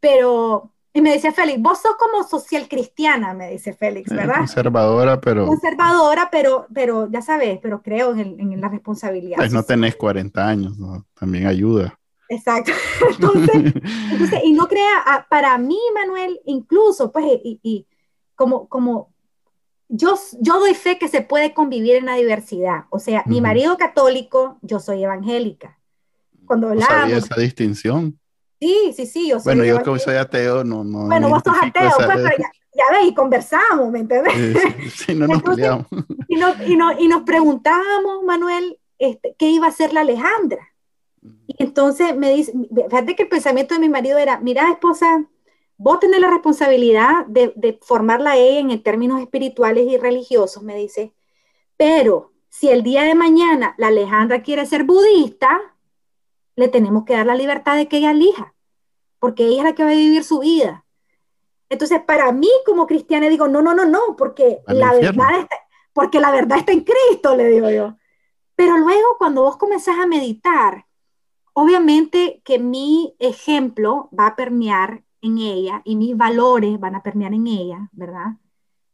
[0.00, 4.38] Pero, y me decía Félix, vos sos como social cristiana, me dice Félix, eh, ¿verdad?
[4.38, 5.46] conservadora, pero...
[5.46, 9.36] Conservadora, pero, pero ya sabes, pero creo en, en la responsabilidad.
[9.36, 10.76] Pues no tenés 40 años,
[11.14, 11.96] también ayuda.
[12.28, 12.72] Exacto.
[13.08, 17.86] Entonces, y no crea, para mí, Manuel, incluso, pues, y, y
[18.34, 19.12] como, como
[19.88, 22.84] yo, yo doy fe que se puede convivir en la diversidad.
[22.90, 25.78] O sea, mi marido católico, yo soy evangélica.
[26.46, 27.12] Cuando hablamos...
[27.12, 28.18] esa distinción?
[28.60, 29.28] Sí, sí, sí.
[29.28, 30.84] Yo soy bueno, yo que soy ateo, no.
[30.84, 34.34] no bueno, vos sos ateo, pues, pero ya, ya ves, y conversamos, ¿me entiendes?
[34.94, 35.86] Sí, no nos peleamos.
[36.28, 40.68] Y, y, y, nos preguntábamos, Manuel, este, qué iba a hacer la Alejandra.
[41.46, 42.52] Y entonces me dice,
[42.90, 45.24] fíjate que el pensamiento de mi marido era, mira, esposa,
[45.78, 51.14] vos tenés la responsabilidad de, formarla a ella en términos espirituales y religiosos, me dice,
[51.76, 55.60] pero si el día de mañana la Alejandra quiere ser budista,
[56.56, 58.54] le tenemos que dar la libertad de que ella elija,
[59.20, 60.84] porque ella es la que va a vivir su vida.
[61.70, 65.56] Entonces, para mí como cristiana digo, no, no, no, no, porque la verdad está,
[65.92, 67.96] porque la verdad está en Cristo, le digo yo.
[68.56, 70.86] Pero luego cuando vos comenzás a meditar,
[71.52, 77.34] obviamente que mi ejemplo va a permear en ella y mis valores van a permear
[77.34, 78.36] en ella, ¿verdad?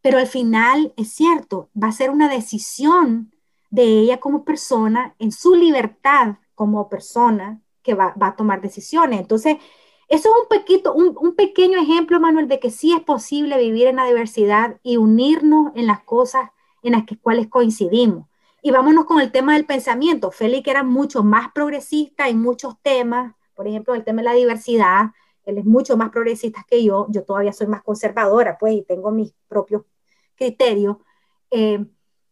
[0.01, 3.33] Pero al final es cierto, va a ser una decisión
[3.71, 9.21] de ella como persona, en su libertad como persona, que va, a tomar decisiones.
[9.21, 9.57] Entonces,
[10.09, 14.07] eso es un, un, pequeño ejemplo, Manuel, de que sí es posible vivir en la
[14.07, 16.51] diversidad y unirnos en las cosas
[16.83, 18.27] en las que, cuales coincidimos.
[18.63, 20.31] Y vámonos con el tema del pensamiento.
[20.31, 25.13] Félix era mucho más progresista en muchos temas, por ejemplo, el tema de la diversidad,
[25.45, 29.11] él es mucho más progresista que yo, yo todavía soy más conservadora, pues, y tengo
[29.11, 29.83] mis propios
[30.37, 30.97] criterios,
[31.51, 31.85] eh,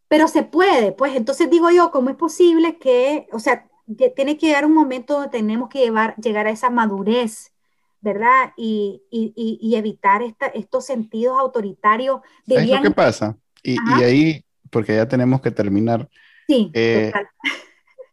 [0.09, 3.69] pero se puede, pues, entonces digo yo, ¿cómo es posible que, o sea,
[4.15, 7.53] tiene que llegar un momento donde tenemos que llevar, llegar a esa madurez,
[8.01, 8.53] ¿verdad?
[8.57, 12.21] Y, y, y evitar esta, estos sentidos autoritarios.
[12.47, 13.37] De ¿Sabes lo que pasa?
[13.63, 16.09] Y, y, ahí, porque ya tenemos que terminar.
[16.47, 17.29] Sí, eh, total.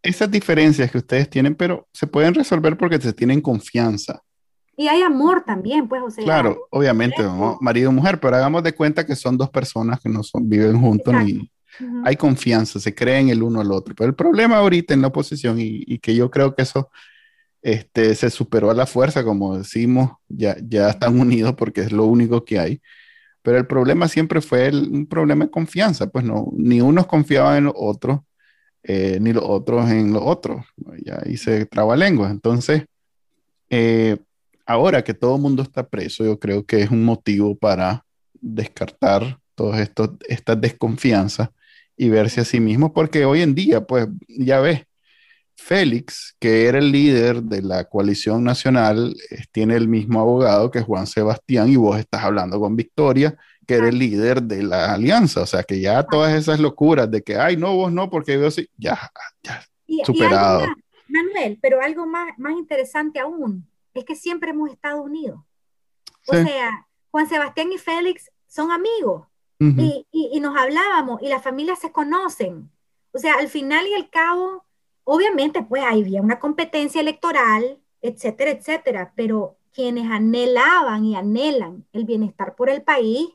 [0.01, 4.23] Esas diferencias que ustedes tienen, pero se pueden resolver porque se tienen confianza.
[4.79, 6.23] Y hay amor también, pues, o sea.
[6.23, 7.21] Claro, obviamente,
[7.59, 10.79] marido y mujer, pero hagamos de cuenta que son dos personas que no son, viven
[10.79, 11.51] juntos ni
[12.05, 13.93] hay confianza, se creen el uno al otro.
[13.93, 16.89] Pero el problema ahorita en la oposición, y, que yo creo que eso
[17.61, 22.05] este, se superó a la fuerza, como decimos, ya, ya están unidos porque es lo
[22.05, 22.81] único que hay.
[23.41, 27.63] Pero el problema siempre fue un problema de confianza, pues no, ni unos confiaban en
[27.65, 28.21] los otros,
[28.83, 30.65] eh, ni los otros en los otros.
[31.03, 32.29] Ya ahí se traba lengua.
[32.29, 32.85] Entonces,
[33.69, 34.15] eh,
[34.69, 38.05] ahora que todo el mundo está preso, yo creo que es un motivo para
[38.39, 39.89] descartar todas
[40.27, 41.49] estas desconfianzas
[41.97, 44.83] y verse a sí mismo, porque hoy en día, pues ya ves,
[45.55, 49.15] Félix, que era el líder de la coalición nacional,
[49.51, 53.89] tiene el mismo abogado que Juan Sebastián y vos estás hablando con Victoria, que era
[53.89, 57.57] el líder de la alianza, o sea que ya todas esas locuras de que, ay,
[57.57, 58.99] no, vos no, porque yo sí, ya,
[59.41, 59.63] ya,
[60.05, 60.67] superado.
[61.07, 65.39] Manuel, pero algo más, más interesante aún, es que siempre hemos estado unidos.
[66.27, 69.27] O sea, Juan Sebastián y Félix son amigos
[69.59, 72.71] y, y, nos hablábamos y las familias se conocen.
[73.11, 74.63] O sea, al final y al cabo,
[75.03, 82.55] obviamente, pues había una competencia electoral, etcétera, etcétera, pero quienes anhelaban y anhelan el bienestar
[82.55, 83.29] por el país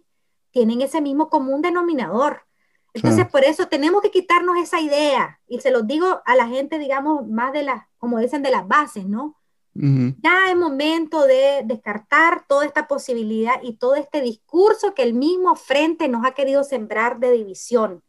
[0.51, 2.47] tienen ese mismo común denominador.
[2.95, 6.79] Entonces, por eso tenemos que quitarnos esa idea, y se los digo a la gente,
[6.79, 9.37] digamos, más de las, como dicen, de las bases, ¿no?
[9.75, 15.57] Ya es momento de descartar toda esta posibilidad y todo este discurso que el mismo
[15.57, 18.03] frente nos ha querido sembrar de división.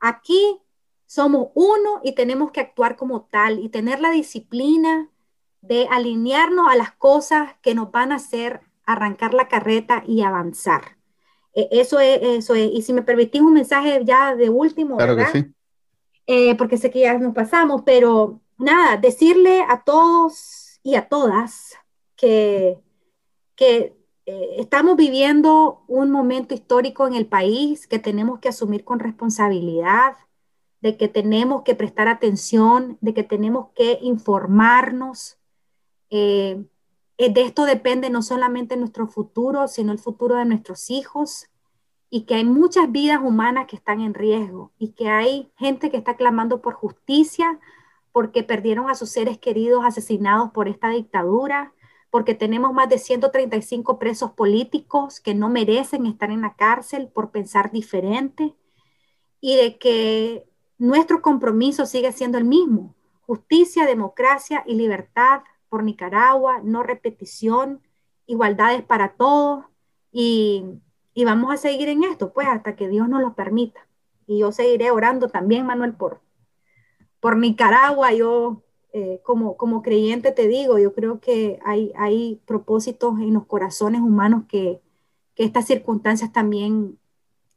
[0.00, 0.60] Aquí
[1.06, 5.08] somos uno y tenemos que actuar como tal y tener la disciplina
[5.62, 10.98] de alinearnos a las cosas que nos van a hacer arrancar la carreta y avanzar.
[11.54, 12.70] E, eso es, eso es.
[12.72, 15.54] Y si me permitís un mensaje ya de último, claro Que sí.
[16.26, 20.57] Eh, porque sé que ya nos pasamos, pero nada, decirle a todos
[20.88, 21.76] y a todas
[22.16, 22.78] que,
[23.54, 28.98] que eh, estamos viviendo un momento histórico en el país que tenemos que asumir con
[28.98, 30.16] responsabilidad,
[30.80, 35.36] de que tenemos que prestar atención, de que tenemos que informarnos.
[36.08, 36.64] Eh,
[37.18, 41.50] eh, de esto depende no solamente nuestro futuro, sino el futuro de nuestros hijos
[42.08, 45.98] y que hay muchas vidas humanas que están en riesgo y que hay gente que
[45.98, 47.60] está clamando por justicia,
[48.18, 51.72] porque perdieron a sus seres queridos asesinados por esta dictadura,
[52.10, 57.30] porque tenemos más de 135 presos políticos que no merecen estar en la cárcel por
[57.30, 58.56] pensar diferente
[59.40, 60.48] y de que
[60.78, 67.82] nuestro compromiso sigue siendo el mismo, justicia, democracia y libertad por Nicaragua, no repetición,
[68.26, 69.66] igualdades para todos
[70.10, 70.64] y,
[71.14, 73.86] y vamos a seguir en esto, pues hasta que Dios nos lo permita.
[74.26, 76.20] Y yo seguiré orando también, Manuel, por,
[77.20, 78.62] por Nicaragua, yo
[78.92, 84.00] eh, como, como creyente te digo, yo creo que hay, hay propósitos en los corazones
[84.00, 84.80] humanos que,
[85.34, 86.98] que estas circunstancias también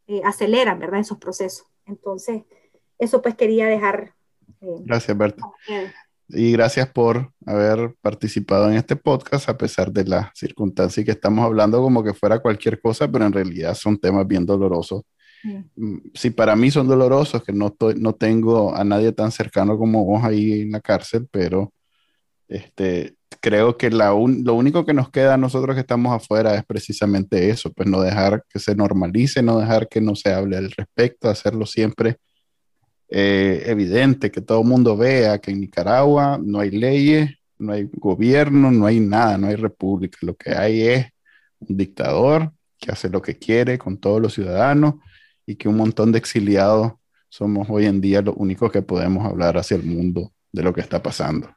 [0.08, 1.00] eh, aceleran, ¿verdad?
[1.00, 1.68] Esos procesos.
[1.86, 2.44] Entonces,
[3.00, 4.14] eso pues quería dejar.
[4.60, 5.44] Eh, gracias, Berta.
[6.28, 11.44] Y gracias por haber participado en este podcast a pesar de las circunstancias que estamos
[11.46, 15.04] hablando como que fuera cualquier cosa, pero en realidad son temas bien dolorosos
[15.76, 19.78] Mm, si para mí son dolorosos, que no, estoy, no tengo a nadie tan cercano
[19.78, 21.74] como vos ahí en la cárcel, pero
[22.48, 26.66] este, creo que la lo único que nos queda a nosotros que estamos afuera es
[26.66, 30.72] precisamente eso, pues no dejar que se normalice, no dejar que no se hable al
[30.72, 32.18] respecto, hacerlo siempre
[33.10, 37.90] eh, evidente, que todo el mundo vea que en Nicaragua no hay leyes, no hay
[37.94, 41.08] gobierno, no hay nada, no hay república, lo que hay es
[41.60, 44.96] un dictador que hace lo que quiere con todos los ciudadanos
[45.46, 46.94] y que un montón de exiliados
[47.30, 50.82] somos hoy en día los únicos que podemos hablar hacia el mundo de lo que
[50.82, 51.54] está pasando.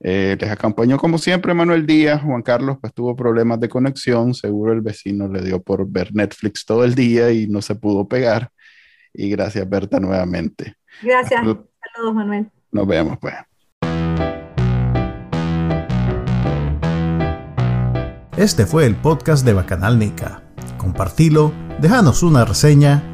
[0.00, 4.72] Eh, les acompañó como siempre Manuel Díaz, Juan Carlos pues tuvo problemas de conexión, seguro
[4.72, 8.50] el vecino le dio por ver Netflix todo el día y no se pudo pegar.
[9.12, 10.74] Y gracias Berta nuevamente.
[11.00, 12.50] Gracias, saludos Manuel.
[12.72, 13.34] Nos vemos pues.
[18.36, 20.42] Este fue el podcast de Bacanal Nica.
[20.76, 23.13] Compartilo, déjanos una reseña